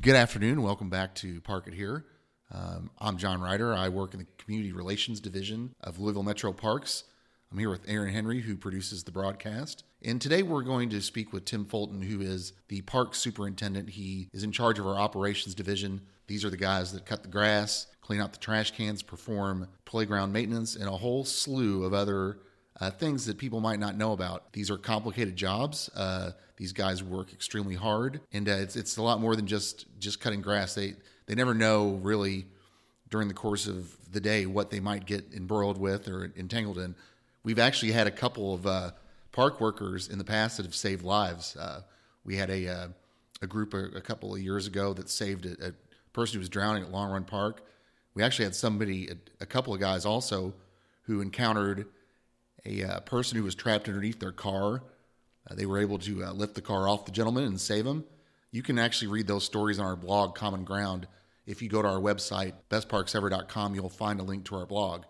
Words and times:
Good 0.00 0.16
afternoon. 0.16 0.62
Welcome 0.62 0.88
back 0.88 1.14
to 1.16 1.42
Park 1.42 1.66
It 1.66 1.74
Here. 1.74 2.06
Um, 2.50 2.90
I'm 3.00 3.18
John 3.18 3.42
Ryder. 3.42 3.74
I 3.74 3.90
work 3.90 4.14
in 4.14 4.20
the 4.20 4.26
Community 4.38 4.72
Relations 4.72 5.20
Division 5.20 5.74
of 5.82 5.98
Louisville 5.98 6.22
Metro 6.22 6.54
Parks. 6.54 7.04
I'm 7.52 7.58
here 7.58 7.68
with 7.68 7.86
Aaron 7.86 8.10
Henry, 8.10 8.40
who 8.40 8.56
produces 8.56 9.04
the 9.04 9.12
broadcast. 9.12 9.84
And 10.00 10.18
today 10.18 10.42
we're 10.42 10.62
going 10.62 10.88
to 10.88 11.02
speak 11.02 11.34
with 11.34 11.44
Tim 11.44 11.66
Fulton, 11.66 12.00
who 12.00 12.22
is 12.22 12.54
the 12.68 12.80
park 12.80 13.14
superintendent. 13.14 13.90
He 13.90 14.30
is 14.32 14.42
in 14.42 14.52
charge 14.52 14.78
of 14.78 14.86
our 14.86 14.96
operations 14.96 15.54
division. 15.54 16.00
These 16.28 16.46
are 16.46 16.50
the 16.50 16.56
guys 16.56 16.94
that 16.94 17.04
cut 17.04 17.22
the 17.22 17.28
grass, 17.28 17.86
clean 18.00 18.22
out 18.22 18.32
the 18.32 18.38
trash 18.38 18.70
cans, 18.70 19.02
perform 19.02 19.68
playground 19.84 20.32
maintenance, 20.32 20.76
and 20.76 20.88
a 20.88 20.96
whole 20.96 21.26
slew 21.26 21.84
of 21.84 21.92
other 21.92 22.38
uh, 22.80 22.90
things 22.90 23.26
that 23.26 23.38
people 23.38 23.60
might 23.60 23.78
not 23.78 23.96
know 23.96 24.12
about. 24.12 24.52
These 24.52 24.70
are 24.70 24.78
complicated 24.78 25.36
jobs. 25.36 25.90
Uh, 25.94 26.32
these 26.56 26.72
guys 26.72 27.02
work 27.02 27.32
extremely 27.32 27.74
hard, 27.74 28.20
and 28.32 28.48
uh, 28.48 28.52
it's 28.52 28.76
it's 28.76 28.96
a 28.96 29.02
lot 29.02 29.20
more 29.20 29.36
than 29.36 29.46
just 29.46 29.86
just 29.98 30.20
cutting 30.20 30.40
grass. 30.40 30.74
They 30.74 30.94
they 31.26 31.34
never 31.34 31.54
know 31.54 32.00
really 32.02 32.46
during 33.10 33.28
the 33.28 33.34
course 33.34 33.66
of 33.66 33.96
the 34.12 34.20
day 34.20 34.46
what 34.46 34.70
they 34.70 34.80
might 34.80 35.04
get 35.04 35.32
embroiled 35.34 35.78
with 35.78 36.08
or 36.08 36.32
entangled 36.36 36.78
in. 36.78 36.94
We've 37.42 37.58
actually 37.58 37.92
had 37.92 38.06
a 38.06 38.10
couple 38.10 38.54
of 38.54 38.66
uh, 38.66 38.90
park 39.32 39.60
workers 39.60 40.08
in 40.08 40.18
the 40.18 40.24
past 40.24 40.56
that 40.56 40.66
have 40.66 40.74
saved 40.74 41.04
lives. 41.04 41.56
Uh, 41.56 41.82
we 42.24 42.36
had 42.36 42.50
a 42.50 42.68
uh, 42.68 42.88
a 43.42 43.46
group 43.46 43.74
a, 43.74 43.84
a, 43.96 44.00
couple 44.00 44.34
of 44.34 44.40
years 44.40 44.66
ago 44.66 44.92
that 44.92 45.08
saved 45.08 45.46
a, 45.46 45.68
a, 45.68 45.72
person 46.12 46.34
who 46.34 46.40
was 46.40 46.48
drowning 46.48 46.82
at 46.82 46.90
Long 46.90 47.10
Run 47.10 47.24
Park. 47.24 47.62
We 48.14 48.22
actually 48.22 48.46
had 48.46 48.54
somebody, 48.56 49.08
a, 49.08 49.14
a 49.40 49.46
couple 49.46 49.72
of 49.72 49.80
guys 49.80 50.04
also, 50.04 50.52
who 51.02 51.20
encountered 51.20 51.86
a 52.64 52.82
uh, 52.82 53.00
person 53.00 53.36
who 53.38 53.44
was 53.44 53.54
trapped 53.54 53.88
underneath 53.88 54.20
their 54.20 54.32
car. 54.32 54.82
Uh, 55.50 55.54
they 55.54 55.66
were 55.66 55.78
able 55.78 55.98
to 55.98 56.24
uh, 56.24 56.32
lift 56.32 56.54
the 56.54 56.60
car 56.60 56.88
off 56.88 57.04
the 57.04 57.12
gentleman 57.12 57.44
and 57.44 57.60
save 57.60 57.86
him. 57.86 58.04
You 58.52 58.62
can 58.62 58.78
actually 58.78 59.08
read 59.08 59.26
those 59.26 59.44
stories 59.44 59.78
on 59.78 59.86
our 59.86 59.96
blog, 59.96 60.34
Common 60.34 60.64
Ground. 60.64 61.06
If 61.46 61.62
you 61.62 61.68
go 61.68 61.82
to 61.82 61.88
our 61.88 62.00
website, 62.00 62.54
bestparksever.com, 62.68 63.74
you'll 63.74 63.88
find 63.88 64.20
a 64.20 64.22
link 64.22 64.44
to 64.46 64.56
our 64.56 64.66
blog. 64.66 65.04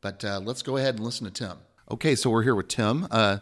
But 0.00 0.24
uh, 0.24 0.40
let's 0.40 0.62
go 0.62 0.76
ahead 0.76 0.96
and 0.96 1.04
listen 1.04 1.24
to 1.24 1.32
Tim. 1.32 1.58
Okay, 1.90 2.14
so 2.14 2.30
we're 2.30 2.42
here 2.42 2.54
with 2.54 2.68
Tim. 2.68 3.06
Uh, 3.10 3.38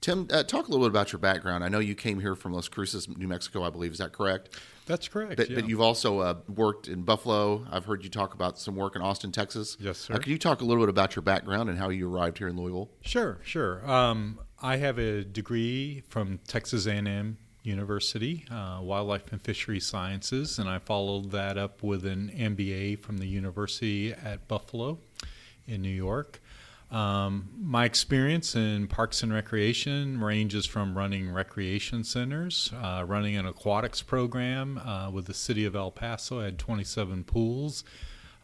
Tim, 0.00 0.28
uh, 0.32 0.42
talk 0.42 0.66
a 0.66 0.70
little 0.70 0.86
bit 0.86 0.90
about 0.90 1.12
your 1.12 1.18
background. 1.18 1.62
I 1.62 1.68
know 1.68 1.78
you 1.78 1.94
came 1.94 2.20
here 2.20 2.34
from 2.34 2.52
Las 2.52 2.68
Cruces, 2.68 3.08
New 3.08 3.28
Mexico, 3.28 3.62
I 3.64 3.70
believe. 3.70 3.92
Is 3.92 3.98
that 3.98 4.12
correct? 4.12 4.58
That's 4.90 5.06
correct. 5.06 5.36
But, 5.36 5.48
yeah. 5.48 5.54
but 5.54 5.68
you've 5.68 5.80
also 5.80 6.18
uh, 6.18 6.34
worked 6.48 6.88
in 6.88 7.02
Buffalo. 7.02 7.64
I've 7.70 7.84
heard 7.84 8.02
you 8.02 8.10
talk 8.10 8.34
about 8.34 8.58
some 8.58 8.74
work 8.74 8.96
in 8.96 9.02
Austin, 9.02 9.30
Texas. 9.30 9.76
Yes, 9.78 9.98
sir. 9.98 10.14
Uh, 10.14 10.18
could 10.18 10.26
you 10.26 10.38
talk 10.38 10.62
a 10.62 10.64
little 10.64 10.82
bit 10.82 10.90
about 10.90 11.14
your 11.14 11.22
background 11.22 11.70
and 11.70 11.78
how 11.78 11.90
you 11.90 12.12
arrived 12.12 12.38
here 12.38 12.48
in 12.48 12.56
Louisville? 12.56 12.90
Sure, 13.00 13.38
sure. 13.44 13.88
Um, 13.88 14.40
I 14.60 14.78
have 14.78 14.98
a 14.98 15.22
degree 15.22 16.02
from 16.08 16.40
Texas 16.48 16.86
A&M 16.86 17.38
University, 17.62 18.44
uh, 18.50 18.80
Wildlife 18.82 19.30
and 19.30 19.40
Fishery 19.40 19.78
Sciences, 19.78 20.58
and 20.58 20.68
I 20.68 20.80
followed 20.80 21.30
that 21.30 21.56
up 21.56 21.84
with 21.84 22.04
an 22.04 22.32
MBA 22.36 22.98
from 23.00 23.18
the 23.18 23.26
University 23.26 24.12
at 24.12 24.48
Buffalo 24.48 24.98
in 25.68 25.82
New 25.82 25.88
York. 25.88 26.40
Um, 26.90 27.50
my 27.56 27.84
experience 27.84 28.56
in 28.56 28.88
parks 28.88 29.22
and 29.22 29.32
recreation 29.32 30.20
ranges 30.20 30.66
from 30.66 30.98
running 30.98 31.30
recreation 31.30 32.02
centers, 32.02 32.72
uh, 32.82 33.04
running 33.06 33.36
an 33.36 33.46
aquatics 33.46 34.02
program 34.02 34.78
uh, 34.78 35.08
with 35.10 35.26
the 35.26 35.34
city 35.34 35.64
of 35.64 35.76
El 35.76 35.92
Paso. 35.92 36.40
I 36.40 36.46
had 36.46 36.58
27 36.58 37.22
pools, 37.24 37.84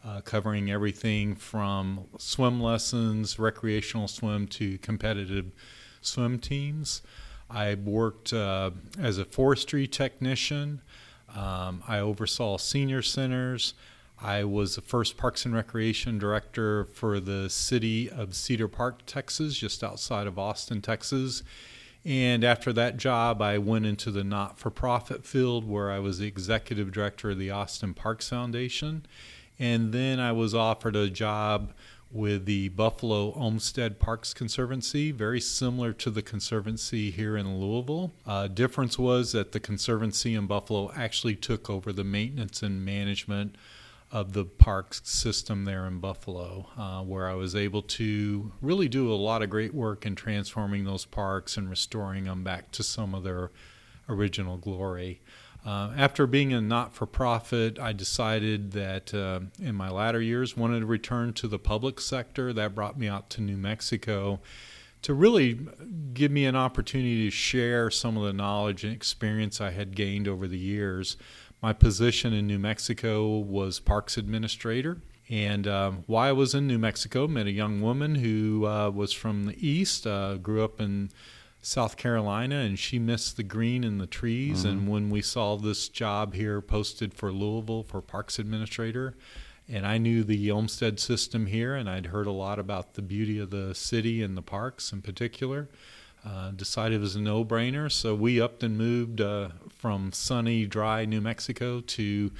uh, 0.04 0.20
covering 0.20 0.70
everything 0.70 1.34
from 1.34 2.04
swim 2.18 2.60
lessons, 2.60 3.36
recreational 3.36 4.06
swim, 4.06 4.46
to 4.48 4.78
competitive 4.78 5.50
swim 6.00 6.38
teams. 6.38 7.02
I 7.50 7.74
worked 7.74 8.32
uh, 8.32 8.70
as 8.96 9.18
a 9.18 9.24
forestry 9.24 9.88
technician. 9.88 10.82
Um, 11.34 11.82
I 11.88 11.98
oversaw 11.98 12.58
senior 12.58 13.02
centers. 13.02 13.74
I 14.20 14.44
was 14.44 14.76
the 14.76 14.82
first 14.82 15.16
Parks 15.16 15.44
and 15.44 15.54
Recreation 15.54 16.18
director 16.18 16.84
for 16.84 17.20
the 17.20 17.50
city 17.50 18.08
of 18.08 18.34
Cedar 18.34 18.68
Park, 18.68 19.02
Texas, 19.06 19.56
just 19.56 19.84
outside 19.84 20.26
of 20.26 20.38
Austin, 20.38 20.80
Texas. 20.80 21.42
And 22.04 22.44
after 22.44 22.72
that 22.72 22.96
job, 22.96 23.42
I 23.42 23.58
went 23.58 23.84
into 23.84 24.10
the 24.10 24.24
not 24.24 24.58
for 24.58 24.70
profit 24.70 25.26
field 25.26 25.68
where 25.68 25.90
I 25.90 25.98
was 25.98 26.18
the 26.18 26.26
executive 26.26 26.92
director 26.92 27.30
of 27.30 27.38
the 27.38 27.50
Austin 27.50 27.94
Parks 27.94 28.28
Foundation. 28.28 29.04
And 29.58 29.92
then 29.92 30.20
I 30.20 30.32
was 30.32 30.54
offered 30.54 30.96
a 30.96 31.10
job 31.10 31.72
with 32.10 32.46
the 32.46 32.68
Buffalo 32.68 33.32
Olmsted 33.34 33.98
Parks 33.98 34.32
Conservancy, 34.32 35.10
very 35.10 35.40
similar 35.40 35.92
to 35.94 36.10
the 36.10 36.22
Conservancy 36.22 37.10
here 37.10 37.36
in 37.36 37.58
Louisville. 37.58 38.12
Uh, 38.24 38.46
difference 38.46 38.98
was 38.98 39.32
that 39.32 39.52
the 39.52 39.60
Conservancy 39.60 40.34
in 40.34 40.46
Buffalo 40.46 40.92
actually 40.94 41.34
took 41.34 41.68
over 41.68 41.92
the 41.92 42.04
maintenance 42.04 42.62
and 42.62 42.84
management 42.84 43.56
of 44.16 44.32
the 44.32 44.46
park 44.46 44.94
system 45.02 45.66
there 45.66 45.86
in 45.86 45.98
Buffalo, 45.98 46.66
uh, 46.78 47.02
where 47.02 47.28
I 47.28 47.34
was 47.34 47.54
able 47.54 47.82
to 47.82 48.50
really 48.62 48.88
do 48.88 49.12
a 49.12 49.14
lot 49.14 49.42
of 49.42 49.50
great 49.50 49.74
work 49.74 50.06
in 50.06 50.14
transforming 50.14 50.84
those 50.84 51.04
parks 51.04 51.58
and 51.58 51.68
restoring 51.68 52.24
them 52.24 52.42
back 52.42 52.70
to 52.72 52.82
some 52.82 53.14
of 53.14 53.24
their 53.24 53.50
original 54.08 54.56
glory. 54.56 55.20
Uh, 55.66 55.92
after 55.98 56.26
being 56.26 56.54
a 56.54 56.62
not 56.62 56.94
for 56.94 57.04
profit, 57.04 57.78
I 57.78 57.92
decided 57.92 58.72
that 58.72 59.12
uh, 59.12 59.40
in 59.60 59.74
my 59.74 59.90
latter 59.90 60.22
years 60.22 60.56
wanted 60.56 60.80
to 60.80 60.86
return 60.86 61.34
to 61.34 61.46
the 61.46 61.58
public 61.58 62.00
sector. 62.00 62.54
That 62.54 62.74
brought 62.74 62.98
me 62.98 63.08
out 63.08 63.28
to 63.30 63.42
New 63.42 63.58
Mexico 63.58 64.40
to 65.02 65.12
really 65.12 65.60
give 66.14 66.32
me 66.32 66.46
an 66.46 66.56
opportunity 66.56 67.26
to 67.26 67.30
share 67.30 67.90
some 67.90 68.16
of 68.16 68.22
the 68.22 68.32
knowledge 68.32 68.82
and 68.82 68.94
experience 68.94 69.60
I 69.60 69.72
had 69.72 69.94
gained 69.94 70.26
over 70.26 70.48
the 70.48 70.58
years 70.58 71.18
my 71.62 71.72
position 71.72 72.32
in 72.32 72.46
New 72.46 72.58
Mexico 72.58 73.38
was 73.38 73.80
parks 73.80 74.16
administrator. 74.16 75.00
And 75.28 75.66
um, 75.66 76.04
while 76.06 76.28
I 76.28 76.32
was 76.32 76.54
in 76.54 76.66
New 76.66 76.78
Mexico, 76.78 77.26
met 77.26 77.46
a 77.46 77.52
young 77.52 77.80
woman 77.80 78.16
who 78.16 78.66
uh, 78.66 78.90
was 78.90 79.12
from 79.12 79.44
the 79.46 79.66
east, 79.66 80.06
uh, 80.06 80.36
grew 80.36 80.62
up 80.62 80.80
in 80.80 81.10
South 81.60 81.96
Carolina, 81.96 82.56
and 82.56 82.78
she 82.78 83.00
missed 83.00 83.36
the 83.36 83.42
green 83.42 83.82
and 83.82 84.00
the 84.00 84.06
trees. 84.06 84.60
Mm-hmm. 84.60 84.68
And 84.68 84.88
when 84.88 85.10
we 85.10 85.20
saw 85.20 85.56
this 85.56 85.88
job 85.88 86.34
here 86.34 86.60
posted 86.60 87.12
for 87.12 87.32
Louisville 87.32 87.82
for 87.82 88.00
parks 88.00 88.38
administrator, 88.38 89.16
and 89.68 89.84
I 89.84 89.98
knew 89.98 90.22
the 90.22 90.48
Olmsted 90.50 91.00
system 91.00 91.46
here, 91.46 91.74
and 91.74 91.90
I'd 91.90 92.06
heard 92.06 92.28
a 92.28 92.32
lot 92.32 92.60
about 92.60 92.94
the 92.94 93.02
beauty 93.02 93.40
of 93.40 93.50
the 93.50 93.74
city 93.74 94.22
and 94.22 94.36
the 94.36 94.42
parks 94.42 94.92
in 94.92 95.02
particular. 95.02 95.68
Uh, 96.26 96.50
decided 96.50 96.96
it 96.96 97.00
was 97.00 97.14
a 97.14 97.20
no-brainer, 97.20 97.90
so 97.90 98.12
we 98.12 98.40
upped 98.40 98.64
and 98.64 98.76
moved 98.76 99.20
uh, 99.20 99.48
from 99.78 100.10
sunny, 100.12 100.66
dry 100.66 101.04
New 101.04 101.20
Mexico 101.20 101.80
to 101.80 102.32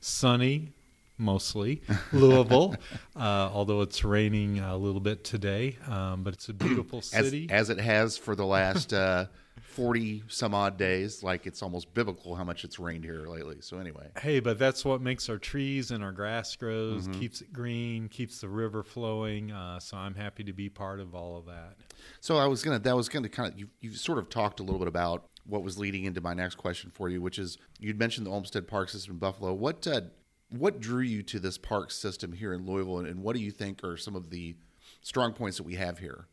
sunny, 0.00 0.72
mostly 1.18 1.82
Louisville. 2.12 2.74
uh, 3.14 3.50
although 3.52 3.82
it's 3.82 4.02
raining 4.02 4.60
a 4.60 4.76
little 4.78 5.00
bit 5.00 5.24
today, 5.24 5.76
um, 5.86 6.22
but 6.22 6.32
it's 6.32 6.48
a 6.48 6.54
beautiful 6.54 7.02
city, 7.02 7.46
as, 7.50 7.68
as 7.68 7.76
it 7.78 7.82
has 7.82 8.16
for 8.16 8.34
the 8.34 8.46
last 8.46 8.94
uh, 8.94 9.26
40 9.74 10.22
some 10.28 10.54
odd 10.54 10.76
days. 10.76 11.22
Like 11.22 11.46
it's 11.46 11.62
almost 11.62 11.92
biblical 11.94 12.34
how 12.34 12.44
much 12.44 12.64
it's 12.64 12.78
rained 12.78 13.04
here 13.04 13.26
lately. 13.26 13.56
So, 13.60 13.78
anyway. 13.78 14.08
Hey, 14.20 14.40
but 14.40 14.58
that's 14.58 14.84
what 14.84 15.00
makes 15.00 15.28
our 15.28 15.38
trees 15.38 15.90
and 15.90 16.02
our 16.02 16.12
grass 16.12 16.54
grows, 16.54 17.08
mm-hmm. 17.08 17.20
keeps 17.20 17.40
it 17.40 17.52
green, 17.52 18.08
keeps 18.08 18.40
the 18.40 18.48
river 18.48 18.82
flowing. 18.82 19.50
Uh, 19.50 19.80
so, 19.80 19.96
I'm 19.96 20.14
happy 20.14 20.44
to 20.44 20.52
be 20.52 20.68
part 20.68 21.00
of 21.00 21.14
all 21.14 21.36
of 21.36 21.46
that. 21.46 21.76
So, 22.20 22.36
I 22.36 22.46
was 22.46 22.62
going 22.62 22.78
to, 22.78 22.82
that 22.82 22.96
was 22.96 23.08
going 23.08 23.24
to 23.24 23.28
kind 23.28 23.52
of, 23.52 23.58
you, 23.58 23.68
you 23.80 23.92
sort 23.92 24.18
of 24.18 24.28
talked 24.28 24.60
a 24.60 24.62
little 24.62 24.78
bit 24.78 24.88
about 24.88 25.24
what 25.46 25.62
was 25.62 25.78
leading 25.78 26.04
into 26.04 26.20
my 26.20 26.34
next 26.34 26.54
question 26.54 26.90
for 26.94 27.08
you, 27.08 27.20
which 27.20 27.38
is 27.38 27.58
you'd 27.78 27.98
mentioned 27.98 28.26
the 28.26 28.30
Olmsted 28.30 28.68
Park 28.68 28.88
System 28.88 29.14
in 29.14 29.18
Buffalo. 29.18 29.52
What, 29.52 29.86
uh, 29.86 30.02
what 30.50 30.80
drew 30.80 31.02
you 31.02 31.22
to 31.24 31.40
this 31.40 31.58
park 31.58 31.90
system 31.90 32.32
here 32.32 32.52
in 32.52 32.64
Louisville, 32.64 32.98
and, 32.98 33.08
and 33.08 33.22
what 33.22 33.34
do 33.34 33.42
you 33.42 33.50
think 33.50 33.82
are 33.82 33.96
some 33.96 34.14
of 34.14 34.30
the 34.30 34.56
strong 35.02 35.32
points 35.32 35.56
that 35.56 35.64
we 35.64 35.74
have 35.74 35.98
here? 35.98 36.26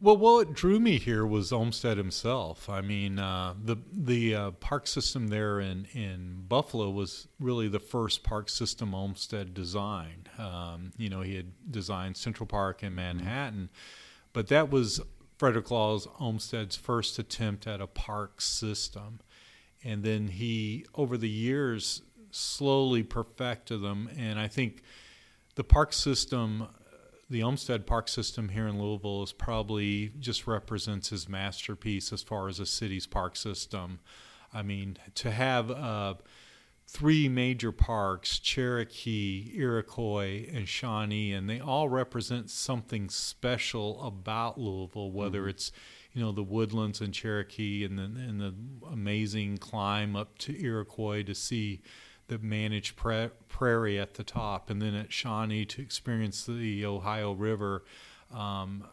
Well, 0.00 0.16
what 0.16 0.52
drew 0.52 0.78
me 0.78 1.00
here 1.00 1.26
was 1.26 1.52
Olmsted 1.52 1.98
himself. 1.98 2.68
I 2.68 2.82
mean, 2.82 3.18
uh, 3.18 3.54
the 3.60 3.78
the 3.92 4.34
uh, 4.34 4.50
park 4.52 4.86
system 4.86 5.26
there 5.26 5.58
in, 5.58 5.86
in 5.92 6.44
Buffalo 6.48 6.88
was 6.88 7.26
really 7.40 7.66
the 7.66 7.80
first 7.80 8.22
park 8.22 8.48
system 8.48 8.94
Olmsted 8.94 9.54
designed. 9.54 10.30
Um, 10.38 10.92
you 10.96 11.08
know, 11.08 11.22
he 11.22 11.34
had 11.34 11.50
designed 11.68 12.16
Central 12.16 12.46
Park 12.46 12.84
in 12.84 12.94
Manhattan, 12.94 13.70
but 14.32 14.46
that 14.48 14.70
was 14.70 15.00
Frederick 15.36 15.68
Laws 15.72 16.06
Olmsted's 16.20 16.76
first 16.76 17.18
attempt 17.18 17.66
at 17.66 17.80
a 17.80 17.88
park 17.88 18.40
system. 18.40 19.18
And 19.82 20.04
then 20.04 20.28
he, 20.28 20.86
over 20.94 21.16
the 21.16 21.28
years, 21.28 22.02
slowly 22.30 23.02
perfected 23.02 23.82
them. 23.82 24.08
And 24.16 24.38
I 24.38 24.46
think 24.46 24.82
the 25.56 25.64
park 25.64 25.92
system 25.92 26.68
the 27.30 27.42
Olmsted 27.42 27.86
Park 27.86 28.08
system 28.08 28.48
here 28.48 28.66
in 28.66 28.80
Louisville 28.80 29.22
is 29.22 29.32
probably 29.32 30.12
just 30.18 30.46
represents 30.46 31.10
his 31.10 31.28
masterpiece 31.28 32.12
as 32.12 32.22
far 32.22 32.48
as 32.48 32.58
a 32.58 32.66
city's 32.66 33.06
park 33.06 33.36
system. 33.36 34.00
I 34.52 34.62
mean, 34.62 34.96
to 35.16 35.30
have 35.30 35.70
uh, 35.70 36.14
three 36.86 37.28
major 37.28 37.70
parks 37.70 38.38
Cherokee, 38.38 39.52
Iroquois, 39.54 40.48
and 40.50 40.66
Shawnee, 40.66 41.32
and 41.32 41.48
they 41.48 41.60
all 41.60 41.88
represent 41.88 42.48
something 42.48 43.10
special 43.10 44.02
about 44.02 44.58
Louisville, 44.58 45.12
whether 45.12 45.40
mm-hmm. 45.40 45.50
it's 45.50 45.70
you 46.14 46.22
know 46.22 46.32
the 46.32 46.42
woodlands 46.42 47.02
in 47.02 47.12
Cherokee 47.12 47.84
and 47.84 47.98
the, 47.98 48.04
and 48.04 48.40
the 48.40 48.54
amazing 48.90 49.58
climb 49.58 50.16
up 50.16 50.38
to 50.38 50.58
Iroquois 50.58 51.22
to 51.24 51.34
see 51.34 51.82
that 52.28 52.42
managed 52.42 52.96
pra- 52.96 53.32
Prairie 53.48 53.98
at 53.98 54.14
the 54.14 54.24
top, 54.24 54.70
and 54.70 54.80
then 54.80 54.94
at 54.94 55.12
Shawnee 55.12 55.64
to 55.66 55.82
experience 55.82 56.46
the 56.46 56.84
Ohio 56.84 57.32
River. 57.32 57.84
Um, 58.32 58.84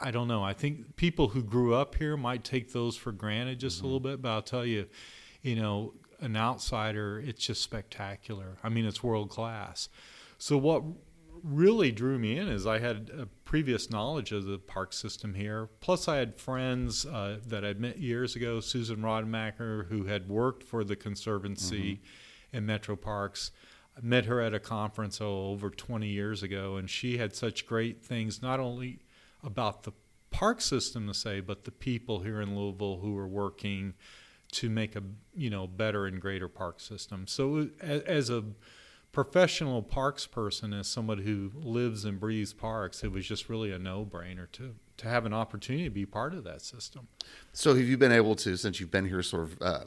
I 0.00 0.10
don't 0.10 0.28
know. 0.28 0.44
I 0.44 0.52
think 0.52 0.96
people 0.96 1.28
who 1.28 1.42
grew 1.42 1.74
up 1.74 1.96
here 1.96 2.16
might 2.16 2.44
take 2.44 2.72
those 2.72 2.96
for 2.96 3.12
granted 3.12 3.58
just 3.58 3.78
mm-hmm. 3.78 3.84
a 3.84 3.86
little 3.86 4.00
bit, 4.00 4.22
but 4.22 4.30
I'll 4.30 4.42
tell 4.42 4.64
you, 4.64 4.86
you 5.42 5.56
know, 5.56 5.94
an 6.20 6.36
outsider, 6.36 7.22
it's 7.24 7.44
just 7.44 7.62
spectacular. 7.62 8.58
I 8.62 8.68
mean, 8.68 8.84
it's 8.84 9.02
world 9.02 9.30
class. 9.30 9.88
So 10.36 10.56
what 10.56 10.82
really 11.42 11.92
drew 11.92 12.18
me 12.18 12.36
in 12.36 12.48
is 12.48 12.66
I 12.66 12.78
had 12.78 13.10
a 13.16 13.26
previous 13.44 13.90
knowledge 13.90 14.32
of 14.32 14.44
the 14.44 14.58
park 14.58 14.92
system 14.92 15.34
here. 15.34 15.68
Plus, 15.80 16.08
I 16.08 16.16
had 16.16 16.38
friends 16.38 17.06
uh, 17.06 17.38
that 17.46 17.64
I'd 17.64 17.80
met 17.80 17.98
years 17.98 18.36
ago, 18.36 18.60
Susan 18.60 18.98
Rodemacher, 18.98 19.86
who 19.88 20.04
had 20.04 20.28
worked 20.28 20.62
for 20.62 20.84
the 20.84 20.96
Conservancy 20.96 21.94
mm-hmm. 21.94 22.04
In 22.52 22.66
Metro 22.66 22.96
Parks. 22.96 23.50
Met 24.00 24.26
her 24.26 24.40
at 24.40 24.54
a 24.54 24.60
conference 24.60 25.20
oh, 25.20 25.50
over 25.50 25.70
20 25.70 26.06
years 26.06 26.42
ago, 26.42 26.76
and 26.76 26.88
she 26.88 27.18
had 27.18 27.34
such 27.34 27.66
great 27.66 28.00
things, 28.00 28.40
not 28.40 28.60
only 28.60 29.00
about 29.42 29.82
the 29.82 29.92
park 30.30 30.60
system 30.60 31.08
to 31.08 31.14
say, 31.14 31.40
but 31.40 31.64
the 31.64 31.70
people 31.70 32.20
here 32.20 32.40
in 32.40 32.56
Louisville 32.56 32.98
who 32.98 33.16
are 33.18 33.26
working 33.26 33.94
to 34.50 34.70
make 34.70 34.96
a 34.96 35.02
you 35.34 35.50
know 35.50 35.66
better 35.66 36.06
and 36.06 36.20
greater 36.20 36.48
park 36.48 36.80
system. 36.80 37.26
So 37.26 37.68
as, 37.80 38.30
a 38.30 38.44
professional 39.12 39.82
parks 39.82 40.26
person, 40.26 40.72
as 40.72 40.86
someone 40.86 41.18
who 41.18 41.50
lives 41.54 42.04
and 42.04 42.20
breathes 42.20 42.52
parks, 42.52 43.02
it 43.02 43.10
was 43.10 43.26
just 43.26 43.48
really 43.48 43.72
a 43.72 43.78
no-brainer 43.78 44.50
to 44.52 44.74
to 44.98 45.08
have 45.08 45.26
an 45.26 45.32
opportunity 45.32 45.84
to 45.84 45.90
be 45.90 46.06
part 46.06 46.34
of 46.34 46.44
that 46.44 46.60
system. 46.60 47.08
So 47.52 47.74
have 47.74 47.86
you 47.86 47.96
been 47.96 48.12
able 48.12 48.34
to, 48.36 48.56
since 48.56 48.80
you've 48.80 48.90
been 48.90 49.06
here, 49.06 49.22
sort 49.22 49.44
of 49.44 49.62
uh, 49.62 49.84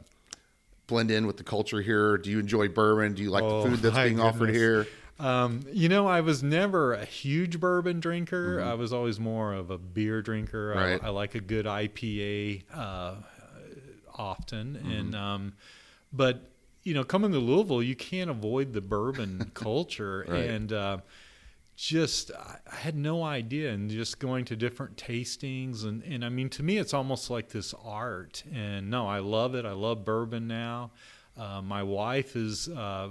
blend 0.91 1.09
in 1.09 1.25
with 1.25 1.38
the 1.38 1.43
culture 1.43 1.81
here? 1.81 2.17
Do 2.17 2.29
you 2.29 2.38
enjoy 2.38 2.67
bourbon? 2.67 3.15
Do 3.15 3.23
you 3.23 3.31
like 3.31 3.43
oh, 3.43 3.63
the 3.63 3.69
food 3.69 3.79
that's 3.79 3.95
being 3.95 4.17
goodness. 4.17 4.35
offered 4.35 4.49
here? 4.53 4.88
Um, 5.19 5.61
you 5.71 5.88
know, 5.88 6.07
I 6.07 6.21
was 6.21 6.43
never 6.43 6.93
a 6.93 7.05
huge 7.05 7.59
bourbon 7.59 7.99
drinker. 7.99 8.57
Mm-hmm. 8.57 8.67
I 8.67 8.73
was 8.73 8.91
always 8.91 9.19
more 9.19 9.53
of 9.53 9.69
a 9.71 9.77
beer 9.77 10.21
drinker. 10.21 10.73
Right. 10.75 11.01
I, 11.01 11.07
I 11.07 11.09
like 11.09 11.35
a 11.35 11.39
good 11.39 11.65
IPA 11.65 12.63
uh, 12.73 13.15
often, 14.13 14.75
mm-hmm. 14.75 14.91
and 14.91 15.15
um, 15.15 15.53
but 16.11 16.49
you 16.83 16.94
know, 16.94 17.03
coming 17.03 17.31
to 17.31 17.37
Louisville, 17.37 17.83
you 17.83 17.95
can't 17.95 18.29
avoid 18.29 18.73
the 18.73 18.81
bourbon 18.81 19.51
culture, 19.53 20.25
right. 20.27 20.49
and 20.49 20.73
uh, 20.73 20.97
just 21.81 22.31
I 22.31 22.75
had 22.75 22.95
no 22.95 23.24
idea. 23.24 23.72
And 23.72 23.89
just 23.89 24.19
going 24.19 24.45
to 24.45 24.56
different 24.56 24.98
tastings, 24.98 25.83
and 25.83 26.04
and 26.04 26.24
I 26.24 26.30
mean, 26.30 26.50
to 26.51 26.63
me, 26.63 26.78
it's 26.78 26.94
almost 26.94 27.30
like 27.30 27.50
this 27.50 27.74
art. 27.83 28.44
And 28.54 28.89
no, 28.89 29.07
I 29.07 29.19
love 29.19 29.56
it. 29.56 29.66
I 29.66 29.72
love 29.72 30.06
bourbon 30.06 30.48
now. 30.48 30.92
Uh, 31.38 31.62
my 31.62 31.81
wife 31.81 32.36
is 32.36 32.68
uh, 32.69 33.07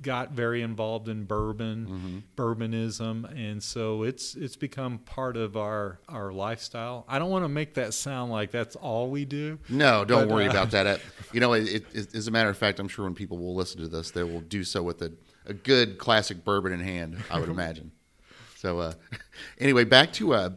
got 0.00 0.30
very 0.30 0.62
involved 0.62 1.08
in 1.08 1.24
bourbon, 1.24 1.86
mm-hmm. 1.86 2.18
bourbonism, 2.36 3.26
and 3.26 3.62
so 3.62 4.04
it's 4.04 4.34
it's 4.36 4.56
become 4.56 4.98
part 4.98 5.36
of 5.36 5.56
our 5.56 5.98
our 6.08 6.32
lifestyle. 6.32 7.04
I 7.08 7.18
don't 7.18 7.30
want 7.30 7.44
to 7.44 7.48
make 7.48 7.74
that 7.74 7.92
sound 7.92 8.30
like 8.30 8.52
that's 8.52 8.76
all 8.76 9.10
we 9.10 9.24
do. 9.24 9.58
No, 9.68 10.04
don't 10.04 10.28
but, 10.28 10.34
worry 10.34 10.46
uh, 10.46 10.50
about 10.50 10.70
that. 10.70 11.00
You 11.30 11.40
know, 11.40 11.52
it, 11.52 11.84
it, 11.92 12.14
as 12.14 12.26
a 12.26 12.30
matter 12.30 12.48
of 12.48 12.56
fact, 12.56 12.80
I'm 12.80 12.88
sure 12.88 13.04
when 13.04 13.14
people 13.14 13.36
will 13.36 13.54
listen 13.54 13.82
to 13.82 13.88
this, 13.88 14.12
they 14.12 14.22
will 14.22 14.40
do 14.40 14.64
so 14.64 14.82
with 14.82 15.02
a, 15.02 15.12
a 15.44 15.52
good 15.52 15.98
classic 15.98 16.42
bourbon 16.42 16.72
in 16.72 16.80
hand. 16.80 17.18
I 17.30 17.38
would 17.38 17.48
imagine. 17.50 17.92
So, 18.60 18.80
uh, 18.80 18.92
anyway, 19.58 19.84
back 19.84 20.12
to 20.14 20.34
uh, 20.34 20.50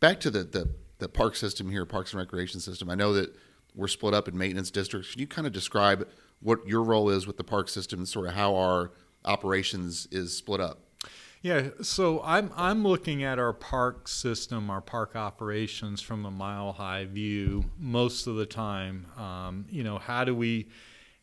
back 0.00 0.20
to 0.20 0.30
the, 0.30 0.44
the 0.44 0.68
the 0.98 1.08
park 1.08 1.36
system 1.36 1.70
here, 1.70 1.84
Parks 1.84 2.12
and 2.12 2.20
Recreation 2.20 2.60
system. 2.60 2.88
I 2.90 2.94
know 2.94 3.12
that 3.14 3.34
we're 3.74 3.88
split 3.88 4.14
up 4.14 4.28
in 4.28 4.36
maintenance 4.36 4.70
districts. 4.70 5.12
Can 5.12 5.20
you 5.20 5.26
kind 5.26 5.46
of 5.46 5.52
describe? 5.52 6.06
what 6.42 6.66
your 6.66 6.82
role 6.82 7.08
is 7.08 7.26
with 7.26 7.36
the 7.36 7.44
park 7.44 7.68
system 7.68 8.00
and 8.00 8.08
sort 8.08 8.26
of 8.26 8.34
how 8.34 8.54
our 8.56 8.90
operations 9.24 10.06
is 10.10 10.36
split 10.36 10.60
up. 10.60 10.80
Yeah, 11.40 11.70
so 11.80 12.20
I'm 12.22 12.52
I'm 12.56 12.84
looking 12.84 13.24
at 13.24 13.40
our 13.40 13.52
park 13.52 14.06
system, 14.06 14.70
our 14.70 14.80
park 14.80 15.16
operations 15.16 16.00
from 16.00 16.24
a 16.24 16.30
mile 16.30 16.72
high 16.72 17.04
view 17.04 17.64
most 17.78 18.28
of 18.28 18.36
the 18.36 18.46
time. 18.46 19.06
Um, 19.16 19.66
you 19.68 19.82
know, 19.82 19.98
how 19.98 20.22
do 20.24 20.36
we 20.36 20.68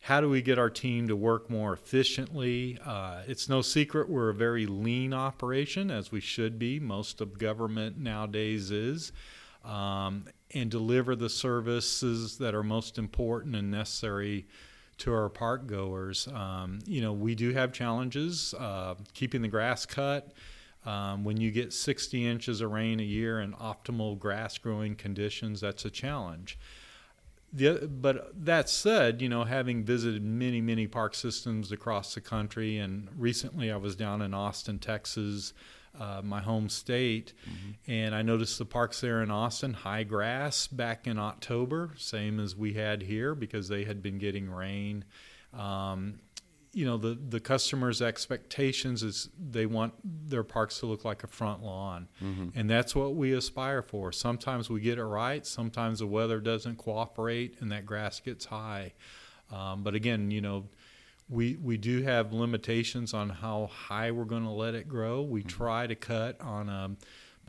how 0.00 0.20
do 0.20 0.28
we 0.28 0.40
get 0.40 0.58
our 0.58 0.70
team 0.70 1.08
to 1.08 1.16
work 1.16 1.50
more 1.50 1.74
efficiently? 1.74 2.78
Uh, 2.84 3.22
it's 3.26 3.48
no 3.48 3.60
secret 3.60 4.08
we're 4.08 4.30
a 4.30 4.34
very 4.34 4.66
lean 4.66 5.12
operation, 5.12 5.90
as 5.90 6.10
we 6.10 6.20
should 6.20 6.58
be. 6.58 6.80
Most 6.80 7.20
of 7.20 7.38
government 7.38 7.98
nowadays 7.98 8.70
is. 8.70 9.12
Um, 9.62 10.24
and 10.54 10.70
deliver 10.70 11.14
the 11.14 11.28
services 11.28 12.38
that 12.38 12.54
are 12.54 12.62
most 12.62 12.96
important 12.96 13.54
and 13.54 13.70
necessary 13.70 14.46
to 14.96 15.12
our 15.12 15.28
park 15.28 15.66
goers. 15.66 16.28
Um, 16.28 16.78
you 16.86 17.02
know, 17.02 17.12
we 17.12 17.34
do 17.34 17.52
have 17.52 17.72
challenges 17.72 18.54
uh, 18.54 18.94
keeping 19.12 19.42
the 19.42 19.48
grass 19.48 19.84
cut. 19.84 20.32
Um, 20.86 21.24
when 21.24 21.38
you 21.38 21.50
get 21.50 21.74
60 21.74 22.26
inches 22.26 22.62
of 22.62 22.70
rain 22.70 23.00
a 23.00 23.04
year 23.04 23.40
in 23.40 23.52
optimal 23.52 24.18
grass 24.18 24.56
growing 24.56 24.94
conditions, 24.94 25.60
that's 25.60 25.84
a 25.84 25.90
challenge. 25.90 26.58
The, 27.52 27.88
but 27.88 28.32
that 28.44 28.68
said, 28.68 29.20
you 29.20 29.28
know, 29.28 29.44
having 29.44 29.84
visited 29.84 30.22
many, 30.22 30.60
many 30.60 30.86
park 30.86 31.14
systems 31.14 31.72
across 31.72 32.14
the 32.14 32.20
country, 32.20 32.78
and 32.78 33.08
recently 33.16 33.72
I 33.72 33.76
was 33.76 33.96
down 33.96 34.22
in 34.22 34.34
Austin, 34.34 34.78
Texas, 34.78 35.52
uh, 35.98 36.22
my 36.22 36.40
home 36.40 36.68
state, 36.68 37.32
mm-hmm. 37.42 37.90
and 37.90 38.14
I 38.14 38.22
noticed 38.22 38.58
the 38.58 38.64
parks 38.64 39.00
there 39.00 39.22
in 39.22 39.30
Austin, 39.30 39.74
high 39.74 40.04
grass 40.04 40.68
back 40.68 41.08
in 41.08 41.18
October, 41.18 41.90
same 41.96 42.38
as 42.38 42.54
we 42.54 42.74
had 42.74 43.02
here 43.02 43.34
because 43.34 43.68
they 43.68 43.84
had 43.84 44.00
been 44.00 44.18
getting 44.18 44.48
rain. 44.48 45.04
Um, 45.52 46.20
you 46.72 46.84
know 46.84 46.96
the 46.96 47.18
the 47.28 47.40
customers' 47.40 48.00
expectations 48.00 49.02
is 49.02 49.28
they 49.38 49.66
want 49.66 49.94
their 50.04 50.44
parks 50.44 50.78
to 50.80 50.86
look 50.86 51.04
like 51.04 51.24
a 51.24 51.26
front 51.26 51.62
lawn, 51.62 52.08
mm-hmm. 52.22 52.48
and 52.54 52.70
that's 52.70 52.94
what 52.94 53.14
we 53.14 53.32
aspire 53.32 53.82
for. 53.82 54.12
Sometimes 54.12 54.70
we 54.70 54.80
get 54.80 54.98
it 54.98 55.04
right, 55.04 55.44
sometimes 55.44 55.98
the 55.98 56.06
weather 56.06 56.40
doesn't 56.40 56.78
cooperate, 56.78 57.56
and 57.60 57.72
that 57.72 57.86
grass 57.86 58.20
gets 58.20 58.46
high. 58.46 58.92
Um, 59.50 59.82
but 59.82 59.94
again, 59.94 60.30
you 60.30 60.40
know, 60.40 60.68
we 61.28 61.56
we 61.56 61.76
do 61.76 62.02
have 62.02 62.32
limitations 62.32 63.14
on 63.14 63.30
how 63.30 63.66
high 63.66 64.12
we're 64.12 64.24
going 64.24 64.44
to 64.44 64.50
let 64.50 64.74
it 64.74 64.88
grow. 64.88 65.22
We 65.22 65.40
mm-hmm. 65.40 65.48
try 65.48 65.86
to 65.88 65.96
cut 65.96 66.40
on 66.40 66.68
a, 66.68 66.90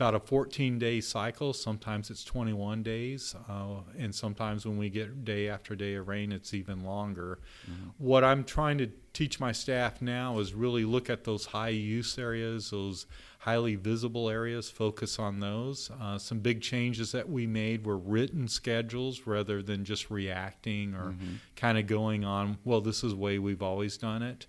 about 0.02 0.16
a 0.16 0.26
14 0.26 0.80
day 0.80 1.00
cycle. 1.00 1.52
Sometimes 1.52 2.10
it's 2.10 2.24
21 2.24 2.82
days, 2.82 3.36
uh, 3.48 3.82
and 3.96 4.12
sometimes 4.12 4.66
when 4.66 4.76
we 4.76 4.90
get 4.90 5.24
day 5.24 5.48
after 5.48 5.76
day 5.76 5.94
of 5.94 6.08
rain, 6.08 6.32
it's 6.32 6.52
even 6.54 6.84
longer. 6.84 7.38
Mm-hmm. 7.70 7.90
What 7.98 8.24
I'm 8.24 8.42
trying 8.42 8.78
to 8.78 8.90
teach 9.12 9.38
my 9.38 9.52
staff 9.52 10.02
now 10.02 10.40
is 10.40 10.54
really 10.54 10.84
look 10.84 11.08
at 11.08 11.22
those 11.22 11.46
high 11.46 11.68
use 11.68 12.18
areas, 12.18 12.70
those 12.70 13.06
highly 13.38 13.76
visible 13.76 14.28
areas, 14.28 14.68
focus 14.68 15.20
on 15.20 15.38
those. 15.38 15.88
Uh, 16.00 16.18
some 16.18 16.40
big 16.40 16.62
changes 16.62 17.12
that 17.12 17.28
we 17.28 17.46
made 17.46 17.86
were 17.86 17.98
written 17.98 18.48
schedules 18.48 19.24
rather 19.24 19.62
than 19.62 19.84
just 19.84 20.10
reacting 20.10 20.94
or 20.94 21.12
mm-hmm. 21.12 21.34
kind 21.54 21.78
of 21.78 21.86
going 21.86 22.24
on, 22.24 22.58
well, 22.64 22.80
this 22.80 23.04
is 23.04 23.12
the 23.12 23.18
way 23.18 23.38
we've 23.38 23.62
always 23.62 23.96
done 23.96 24.22
it. 24.22 24.48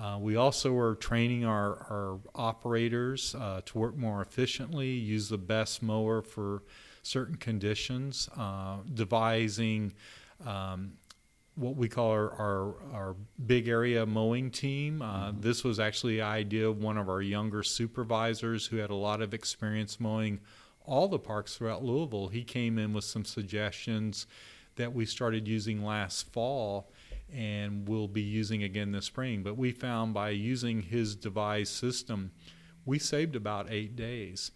Uh, 0.00 0.16
we 0.18 0.36
also 0.36 0.76
are 0.76 0.94
training 0.94 1.44
our, 1.44 1.86
our 1.90 2.20
operators 2.34 3.34
uh, 3.34 3.60
to 3.64 3.78
work 3.78 3.96
more 3.96 4.22
efficiently, 4.22 4.90
use 4.90 5.28
the 5.28 5.38
best 5.38 5.82
mower 5.82 6.22
for 6.22 6.62
certain 7.02 7.36
conditions, 7.36 8.28
uh, 8.36 8.76
devising 8.94 9.92
um, 10.46 10.92
what 11.56 11.74
we 11.74 11.88
call 11.88 12.10
our, 12.10 12.30
our, 12.34 12.74
our, 12.92 13.16
big 13.46 13.66
area 13.66 14.06
mowing 14.06 14.50
team. 14.50 15.02
Uh, 15.02 15.30
mm-hmm. 15.30 15.40
This 15.40 15.64
was 15.64 15.80
actually 15.80 16.20
an 16.20 16.26
idea 16.26 16.68
of 16.68 16.78
one 16.78 16.96
of 16.96 17.08
our 17.08 17.20
younger 17.20 17.64
supervisors 17.64 18.66
who 18.66 18.76
had 18.76 18.90
a 18.90 18.94
lot 18.94 19.20
of 19.20 19.34
experience 19.34 19.98
mowing 19.98 20.38
all 20.84 21.08
the 21.08 21.18
parks 21.18 21.56
throughout 21.56 21.82
Louisville. 21.82 22.28
He 22.28 22.44
came 22.44 22.78
in 22.78 22.92
with 22.92 23.04
some 23.04 23.24
suggestions 23.24 24.26
that 24.76 24.94
we 24.94 25.04
started 25.04 25.48
using 25.48 25.84
last 25.84 26.32
fall 26.32 26.92
and 27.32 27.88
we'll 27.88 28.08
be 28.08 28.22
using 28.22 28.62
again 28.62 28.92
this 28.92 29.06
spring. 29.06 29.42
But 29.42 29.56
we 29.56 29.72
found 29.72 30.14
by 30.14 30.30
using 30.30 30.82
his 30.82 31.14
devised 31.14 31.72
system, 31.72 32.32
we 32.84 32.98
saved 32.98 33.36
about 33.36 33.70
eight 33.70 33.96
days. 33.96 34.50